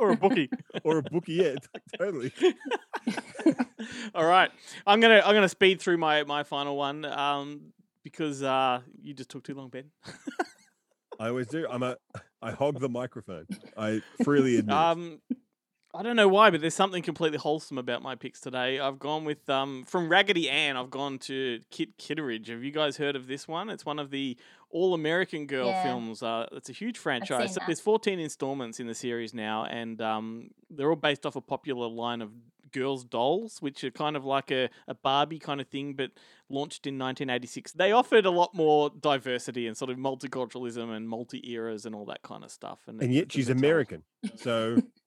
[0.00, 0.50] or a bookie.
[0.84, 1.34] or a bookie.
[1.34, 1.54] Yeah,
[1.98, 2.32] totally.
[4.14, 4.50] All right,
[4.86, 7.72] I'm gonna I'm gonna speed through my my final one um
[8.02, 9.90] because uh you just took too long, Ben.
[11.18, 11.66] I always do.
[11.68, 11.96] I'm a
[12.42, 13.46] I hog the microphone.
[13.76, 14.76] I freely admit.
[14.76, 15.20] Um,
[15.96, 18.80] I don't know why, but there's something completely wholesome about my picks today.
[18.80, 20.76] I've gone with um from Raggedy Ann.
[20.76, 22.48] I've gone to Kit Kittredge.
[22.48, 23.70] Have you guys heard of this one?
[23.70, 24.36] It's one of the
[24.70, 25.82] All American Girl Yeah.
[25.84, 26.22] films.
[26.22, 27.56] Uh, it's a huge franchise.
[27.66, 31.86] There's 14 installments in the series now, and um, they're all based off a popular
[31.86, 32.32] line of
[32.72, 36.10] girls' dolls, which are kind of like a, a Barbie kind of thing, but
[36.48, 37.70] launched in 1986.
[37.70, 42.04] They offered a lot more diversity and sort of multiculturalism and multi eras and all
[42.06, 42.80] that kind of stuff.
[42.88, 43.60] And, and yet she's a tell.
[43.60, 44.02] American.
[44.38, 44.78] So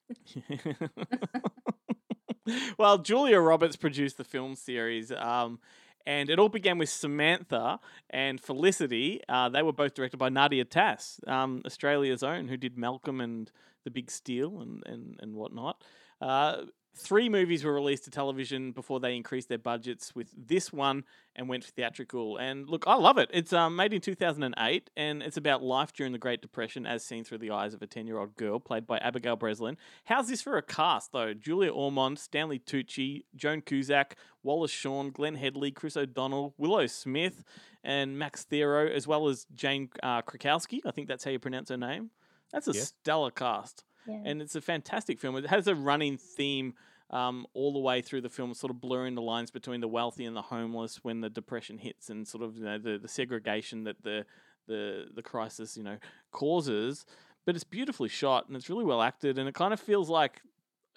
[2.78, 5.60] well, Julia Roberts produced the film series, um,
[6.06, 7.80] and it all began with Samantha
[8.10, 9.22] and Felicity.
[9.28, 13.52] Uh, they were both directed by Nadia Tass, um, Australia's own, who did Malcolm and
[13.84, 15.84] The Big Steal and, and, and whatnot.
[16.22, 16.64] Uh,
[16.98, 21.04] three movies were released to television before they increased their budgets with this one
[21.36, 22.38] and went theatrical.
[22.38, 23.30] And look, I love it.
[23.32, 27.24] It's um, made in 2008 and it's about life during the Great Depression as seen
[27.24, 29.78] through the eyes of a 10 year old girl played by Abigail Breslin.
[30.06, 31.34] How's this for a cast, though?
[31.34, 37.44] Julia Ormond, Stanley Tucci, Joan Cusack, Wallace Shawn, Glenn Headley, Chris O'Donnell, Willow Smith,
[37.84, 40.82] and Max Thieriot, as well as Jane uh, Krakowski.
[40.86, 42.10] I think that's how you pronounce her name.
[42.52, 42.82] That's a Yeah.
[42.82, 44.22] stellar cast Yeah.
[44.26, 45.36] and it's a fantastic film.
[45.36, 46.74] It has a running theme
[47.10, 50.26] um, all the way through the film, sort of blurring the lines between the wealthy
[50.26, 53.84] and the homeless when the depression hits, and sort of you know, the the segregation
[53.86, 54.26] that the
[54.68, 55.98] the the crisis you know
[56.32, 57.06] causes.
[57.46, 60.42] But it's beautifully shot and it's really well acted, and it kind of feels like,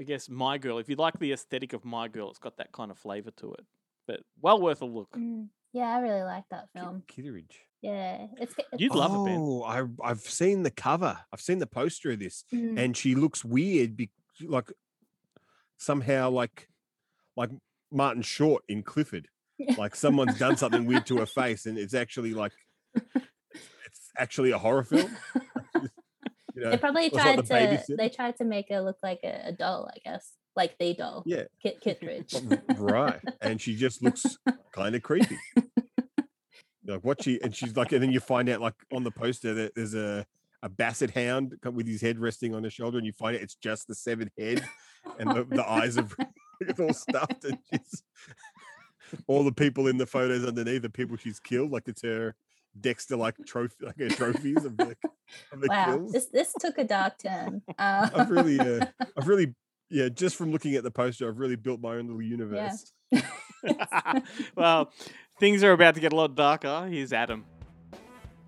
[0.01, 0.78] I guess, My Girl.
[0.78, 3.53] If you like the aesthetic of My Girl, it's got that kind of flavor to
[3.53, 3.65] it.
[4.09, 5.12] But well worth a look.
[5.16, 7.05] Mm, yeah, I really like that film.
[7.07, 7.70] Kittredge.
[7.82, 9.39] Yeah, it's, it's You'd love it, Ben.
[9.40, 11.19] Oh, I I've seen the cover.
[11.32, 12.78] I've seen the poster of this, Mm.
[12.78, 13.97] and she looks weird.
[13.97, 14.11] Be,
[14.43, 14.70] like
[15.78, 16.69] somehow like
[17.36, 17.51] like
[17.90, 19.28] Martin Short in Clifford.
[19.77, 22.52] Like someone's done something weird to her face, and it's actually like
[22.94, 25.16] it's actually a horror film.
[26.55, 27.55] you know, They probably it's like tried The to.
[27.55, 27.97] Babysitter.
[27.97, 31.23] They tried to make her look like a, a doll, I guess, like the doll.
[31.27, 31.44] Yeah.
[31.62, 32.35] Kit Kittredge.
[32.78, 34.39] right and she just looks
[34.73, 35.39] kind of creepy
[36.93, 37.41] like what she?
[37.43, 40.27] And she's like and then you find out like on the poster that there's a
[40.62, 43.43] a basset hound co- with his head resting on his shoulder and you find out
[43.43, 44.62] it's just the severed head
[45.19, 46.07] and the, the eyes are
[46.61, 48.03] it's all stuffed and she's
[49.27, 52.35] all the people in the photos underneath the people she's killed like it's her
[52.81, 54.97] dexter like trophy like her trophies of the,
[55.53, 56.12] of the wow, kills.
[56.12, 57.62] this this took a dark turn.
[57.79, 58.85] Uh, i've really uh,
[59.17, 59.55] i've really
[59.89, 62.93] yeah just from looking at the poster i've really built my own little universe.
[64.57, 64.93] Well,
[65.41, 66.87] things are about to get a lot darker.
[66.89, 67.47] Here's Adam.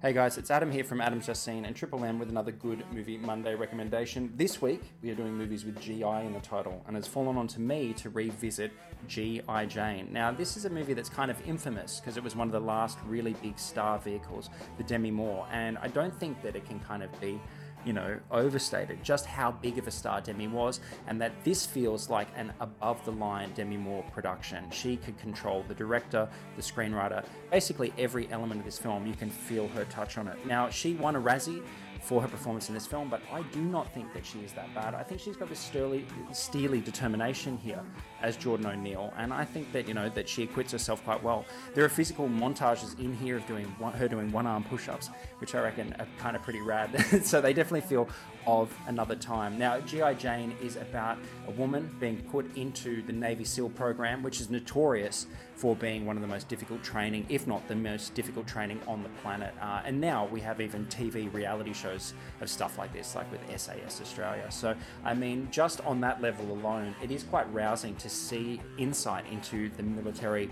[0.02, 2.85] Hey guys, it's Adam here from Adam's Just Seen and Triple M with another good
[2.93, 4.31] movie Monday recommendation.
[4.36, 7.60] This week we are doing movies with GI in the title, and it's fallen onto
[7.60, 8.73] me to revisit
[9.09, 9.66] G.I.
[9.66, 10.12] Jane.
[10.12, 12.60] Now, this is a movie that's kind of infamous because it was one of the
[12.60, 16.78] last really big star vehicles for Demi Moore, and I don't think that it can
[16.81, 17.40] kind of be
[17.84, 22.09] you know, overstated just how big of a star Demi was, and that this feels
[22.09, 24.70] like an above the line Demi Moore production.
[24.70, 29.06] She could control the director, the screenwriter, basically every element of this film.
[29.06, 30.44] You can feel her touch on it.
[30.46, 31.62] Now, she won a Razzie
[32.02, 34.74] for her performance in this film, but I do not think that she is that
[34.74, 34.94] bad.
[34.94, 37.80] I think she's got this steely, steely determination here
[38.23, 41.44] as Jordan O'Neill, and I think that you know that she acquits herself quite well.
[41.74, 45.55] There are physical montages in here of doing one, her doing one arm push-ups, which
[45.55, 46.90] I reckon are kind of pretty rad.
[47.24, 48.09] so they definitely feel
[48.47, 49.59] of another time.
[49.59, 54.40] Now, GI Jane is about a woman being put into the Navy SEAL program, which
[54.40, 58.47] is notorious for being one of the most difficult training, if not the most difficult
[58.49, 59.55] training on the planet.
[59.61, 63.40] Uh, and now we have even TV reality shows of stuff like this, like with
[63.61, 64.51] SAS Australia.
[64.51, 64.74] So,
[65.05, 69.70] I mean, just on that level alone, it is quite rousing to see insight into
[69.76, 70.51] the military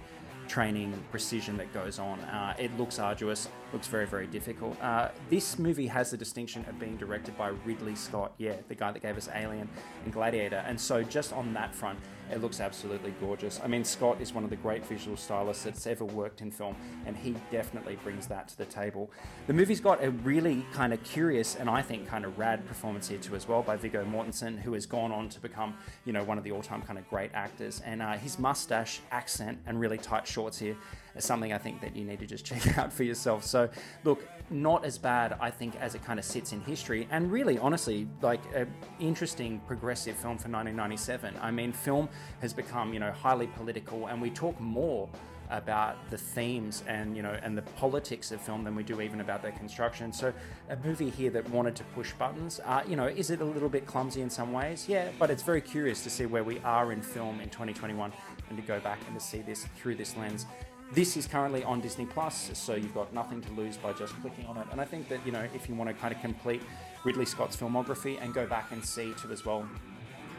[0.48, 2.18] training precision that goes on.
[2.20, 4.80] Uh, it looks arduous, looks very, very difficult.
[4.82, 8.92] Uh, this movie has the distinction of being directed by Ridley Scott, yeah, the guy
[8.92, 9.68] that gave us Alien
[10.04, 10.64] and Gladiator.
[10.66, 11.98] And so, just on that front,
[12.30, 13.60] It looks absolutely gorgeous.
[13.62, 16.76] I mean, Scott is one of the great visual stylists that's ever worked in film,
[17.04, 19.10] and he definitely brings that to the table.
[19.48, 23.08] The movie's got a really kind of curious and I think kind of rad performance
[23.08, 25.74] here too as well by Viggo Mortensen, who has gone on to become
[26.04, 27.82] you know one of the all-time kind of great actors.
[27.84, 30.76] And uh, his mustache, accent, and really tight shorts here
[31.16, 33.44] is something I think that you need to just check out for yourself.
[33.44, 33.68] So
[34.04, 37.58] look, not as bad I think as it kind of sits in history, and really
[37.58, 41.34] honestly like an interesting progressive film for 1997.
[41.40, 42.08] I mean, film
[42.40, 45.08] has become you know highly political, and we talk more
[45.50, 49.20] about the themes and you know and the politics of film than we do even
[49.20, 50.12] about their construction.
[50.12, 50.32] So
[50.68, 53.68] a movie here that wanted to push buttons, uh, you know, is it a little
[53.68, 54.86] bit clumsy in some ways?
[54.88, 58.12] Yeah, but it's very curious to see where we are in film in 2021
[58.48, 60.46] and to go back and to see this through this lens.
[60.92, 64.44] This is currently on Disney Plus, so you've got nothing to lose by just clicking
[64.46, 64.66] on it.
[64.72, 66.62] And I think that you know if you want to kind of complete
[67.04, 69.68] Ridley Scott's filmography and go back and see too as well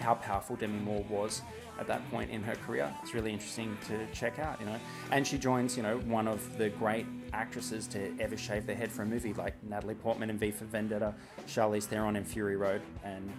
[0.02, 1.42] how powerful Demi Moore was
[1.80, 2.94] at that point in her career.
[3.02, 4.78] It's really interesting to check out, you know.
[5.12, 8.92] And she joins, you know, one of the great actresses to ever shave their head
[8.92, 11.14] for a movie, like Natalie Portman in V for Vendetta,
[11.48, 13.32] Charlize Theron in Fury Road, and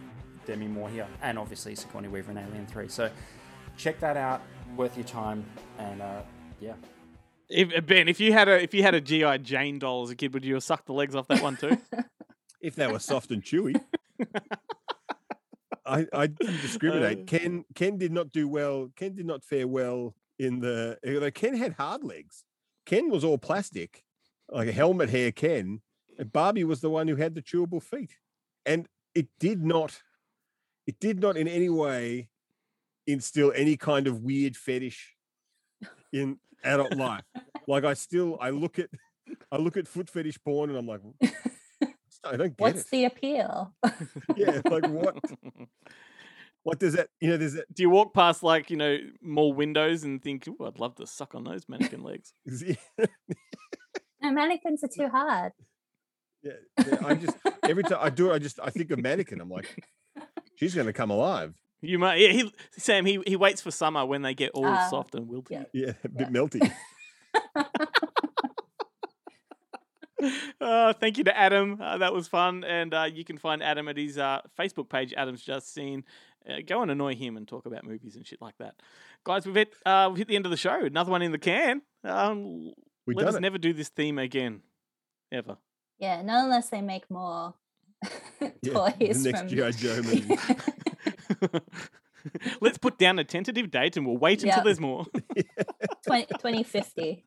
[0.47, 2.89] Demi Moore here, and obviously Sigourney Weaver in Alien 3.
[2.89, 3.11] So
[3.77, 4.41] check that out,
[4.77, 5.45] worth your time,
[5.79, 6.23] and uh,
[6.61, 6.75] yeah.
[7.53, 10.17] If, Ben, if you had a if you had a GI Jane doll as a
[10.17, 11.77] kid, would you have sucked the legs off that one too?
[12.61, 13.79] if they were soft and chewy.
[15.85, 17.21] I, I didn't discriminate.
[17.21, 17.25] Uh.
[17.27, 18.89] Ken Ken did not do well.
[18.97, 20.99] Ken did not fare well in the.
[21.07, 22.45] Although Ken had hard legs.
[22.87, 24.05] Ken was all plastic,
[24.51, 25.33] like a helmet hair.
[25.33, 25.83] Ken.
[26.19, 28.17] And Barbie was the one who had the chewable feet,
[28.65, 30.01] and it did not.
[30.87, 32.29] It did not in any way
[33.07, 35.17] instill any kind of weird fetish
[36.13, 37.23] in adult life.
[37.69, 38.89] Like I still, I look at,
[39.51, 41.01] I look at foot fetish porn, and I'm like,
[42.25, 42.91] I don't get What's it.
[42.91, 43.75] the appeal?
[44.37, 45.17] Yeah, like what?
[46.65, 47.09] What does that?
[47.21, 47.73] You know, there's that.
[47.75, 51.07] Do you walk past like you know more windows and think, "Ooh, I'd love to
[51.07, 52.33] suck on those mannequin legs"?
[54.25, 55.53] No, mannequins are too hard.
[56.45, 56.53] Yeah,
[56.87, 59.41] yeah, I just every time I do it, I just I think of mannequin.
[59.41, 59.85] I'm like,
[60.55, 61.55] she's going to come alive.
[61.83, 62.29] You might, yeah.
[62.29, 65.67] He, Sam, he he waits for summer when they get all Ah, soft and wilty.
[65.73, 66.73] Yeah, a bit melty.
[70.61, 71.79] Uh, thank you to Adam.
[71.83, 72.63] Uh, that was fun.
[72.63, 76.05] And uh, you can find Adam at his uh, Facebook page, Adam's Just Seen.
[76.49, 78.75] Uh, go and annoy him and talk about movies and shit like that.
[79.25, 80.85] Guys, we've hit, uh, we've hit the end of the show.
[80.85, 81.83] Another one in the can.
[82.05, 82.73] Um,
[83.05, 83.41] We've let us it.
[83.41, 84.61] never do this theme again.
[85.33, 85.57] Ever.
[85.99, 87.55] Yeah, not unless they make more
[88.63, 90.37] Yeah, toys the next from GI Joe movie.
[92.61, 94.65] Let's put down a tentative date and we'll wait until Yep.
[94.65, 95.05] there's more.
[96.07, 97.25] 20, 2050.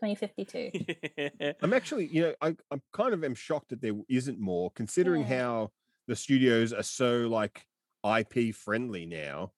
[0.00, 1.54] 2052.
[1.62, 5.22] I'm actually, you know, I, I'm kind of am shocked that there isn't more, considering
[5.22, 5.38] Yeah.
[5.42, 5.70] how
[6.06, 7.64] the studios are so like
[8.04, 9.52] IP friendly now.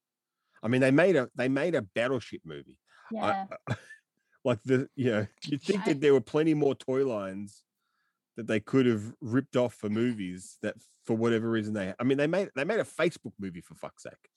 [0.62, 2.78] I mean, they made a they made a battleship movie.
[3.12, 3.74] I- Yeah.
[4.44, 7.62] like the you know, you'd think that there were plenty more toy lines
[8.40, 12.16] that they could have ripped off for movies that for whatever reason they I mean
[12.16, 14.30] they made they made a Facebook movie for fuck's sake.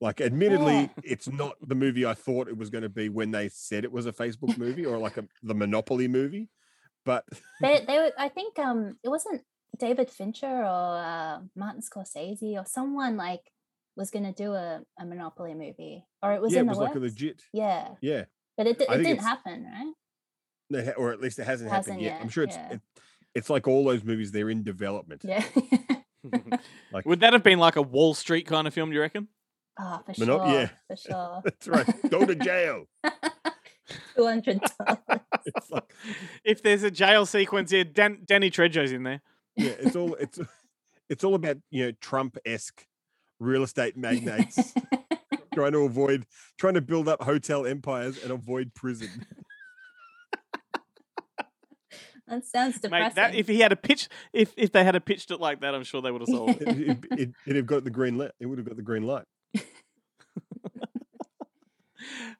[0.00, 0.88] Like admittedly, Yeah.
[1.02, 3.90] it's not the movie I thought it was going to be when they said it
[3.90, 6.50] was a Facebook movie or like a the Monopoly movie.
[7.04, 7.24] But
[7.60, 9.42] they, they were, I think um it wasn't
[9.76, 13.42] David Fincher or uh, Martin Scorsese or someone like
[13.96, 16.78] was going to do a, a Monopoly movie or it was yeah, in it the
[16.78, 17.12] was like a works.
[17.14, 17.42] legit.
[17.52, 17.88] Yeah.
[18.00, 18.24] Yeah.
[18.56, 19.66] But it, di- it didn't happen,
[20.72, 20.94] right?
[20.96, 22.20] Or at least it hasn't, Hasn't happened yet.
[22.22, 22.72] I'm sure it's yeah.
[22.74, 22.80] it,
[23.34, 24.32] it's like all those movies.
[24.32, 25.22] They're in development.
[25.24, 25.44] Yeah.
[26.92, 29.26] Like Would that have been like a Wall Street kind of film, do you reckon?
[29.80, 30.54] Oh, for Mono- sure.
[30.60, 30.68] yeah.
[30.86, 31.40] For sure.
[31.42, 32.10] that's right.
[32.10, 32.84] Go to jail.
[34.14, 34.98] Two hundred dollars.
[35.68, 35.92] Like
[36.44, 39.20] If there's a jail sequence here, Dan- Danny Trejo's in there.
[39.56, 40.38] yeah, it's all it's
[41.10, 42.86] it's all about you know Trump esque
[43.40, 44.72] real estate magnates
[45.54, 46.24] trying to avoid
[46.58, 49.26] trying to build up hotel empires and avoid prison.
[52.28, 53.06] That sounds depressing.
[53.06, 55.60] Mate, that if he had a pitch, if if they had a pitched it like
[55.60, 56.62] that, I'm sure they would have sold it.
[56.62, 58.30] It, it, it, it'd have got the green light.
[58.38, 59.24] It would have got the green light.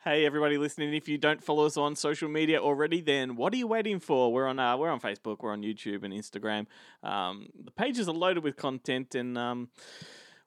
[0.04, 0.94] Hey, everybody listening!
[0.94, 4.32] If you don't follow us on social media already, then what are you waiting for?
[4.32, 6.66] We're on uh, we're on Facebook, we're on YouTube and Instagram.
[7.04, 9.68] Um, the pages are loaded with content, and um,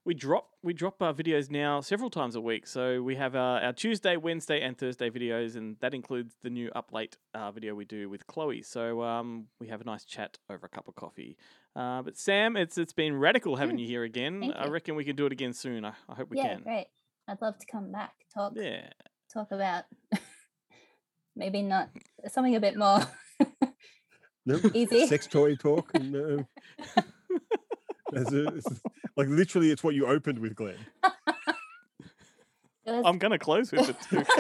[0.06, 2.68] we drop we drop our videos now several times a week.
[2.68, 6.70] So we have our, our Tuesday, Wednesday, and Thursday videos, and that includes the new
[6.76, 8.62] up late uh, video we do with Chloe.
[8.62, 11.38] So um, we have a nice chat over a cup of coffee.
[11.76, 14.40] Uh, but Sam, it's it's been radical having you here again.
[14.42, 14.72] thank I you.
[14.72, 15.84] reckon we can do it again soon.
[15.86, 16.64] I, I hope we yeah, can.
[16.64, 16.88] great.
[17.28, 18.90] I'd love to come back talk Yeah.
[19.34, 19.86] talk about
[21.36, 21.90] maybe not
[22.28, 23.00] something a bit more
[24.46, 25.08] No, Easy.
[25.08, 25.92] sex toy talk.
[26.00, 26.46] No.
[28.16, 28.82] As a, it's-
[29.16, 30.78] like literally, it's what you opened with, Glenn.
[32.88, 34.24] I'm going to close with it too.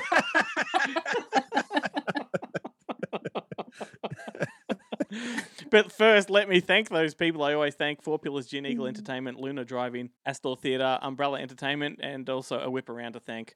[5.69, 9.39] but first, let me thank those people I always thank Four Pillars Gin Eagle Entertainment,
[9.39, 13.55] Luna Drive-In, Astor Theatre, Umbrella Entertainment, and also a whip around to thank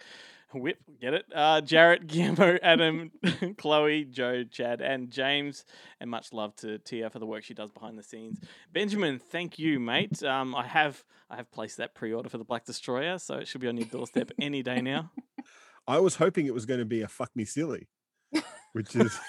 [0.53, 1.25] Whip, get it?
[1.33, 3.11] Uh, Jarrett, Guillermo, Adam,
[3.57, 5.63] Chloe, Joe, Chad, and James,
[5.99, 8.39] and much love to Tia for the work she does behind the scenes.
[8.73, 10.23] Benjamin, thank you, mate.
[10.23, 13.61] Um, I have I have placed that pre-order for the Black Destroyer, so it should
[13.61, 15.11] be on your doorstep any day now.
[15.87, 17.87] I was hoping it was going to be a fuck me silly,
[18.73, 19.19] which is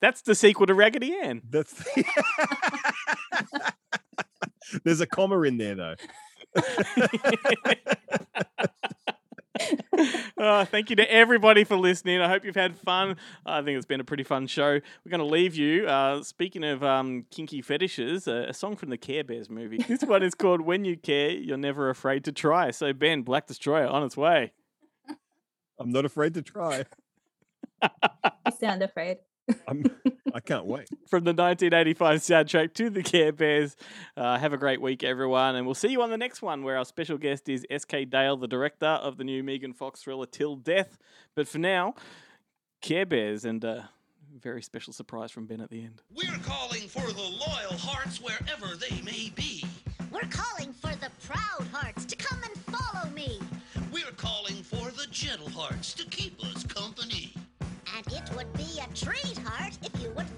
[0.00, 1.42] That's the sequel to Raggedy Ann.
[1.48, 1.84] that's
[4.84, 5.94] there's a comma in there though.
[10.38, 12.20] Uh, thank you to everybody for listening.
[12.20, 13.16] I hope you've had fun.
[13.44, 14.80] I think it's been a pretty fun show.
[15.04, 15.86] We're going to leave you.
[15.86, 19.78] Uh, speaking of um, kinky fetishes, uh, a song from the Care Bears movie.
[19.88, 23.46] This one is called "When You Care, You're Never Afraid to Try." So Ben, Black
[23.46, 24.52] Destroyer, on its way.
[25.80, 26.84] I'm not afraid to try.
[28.46, 29.18] You sound afraid.
[29.66, 29.84] I'm,
[30.34, 30.88] I can't wait.
[31.08, 33.76] From the 1985 soundtrack to the Care Bears.
[34.16, 36.76] Uh, have a great week, everyone, and we'll see you on the next one, where
[36.76, 38.06] our special guest is S.K.
[38.06, 40.98] Dale, the director of the new Megan Fox thriller Till Death.
[41.34, 41.94] But for now,
[42.80, 43.90] Care Bears and a
[44.40, 46.02] very special surprise from Ben at the end.
[46.14, 49.64] We're calling for the loyal hearts wherever they may be.
[50.10, 53.40] We're calling for the proud hearts to come and follow me.
[53.92, 57.07] We're calling for the gentle hearts to keep us company.
[58.38, 60.37] Would be a treat, heart, if you would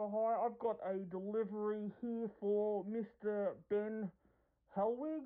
[0.00, 3.54] Hi, I've got a delivery here for Mr.
[3.68, 4.08] Ben
[4.76, 5.24] Helwig.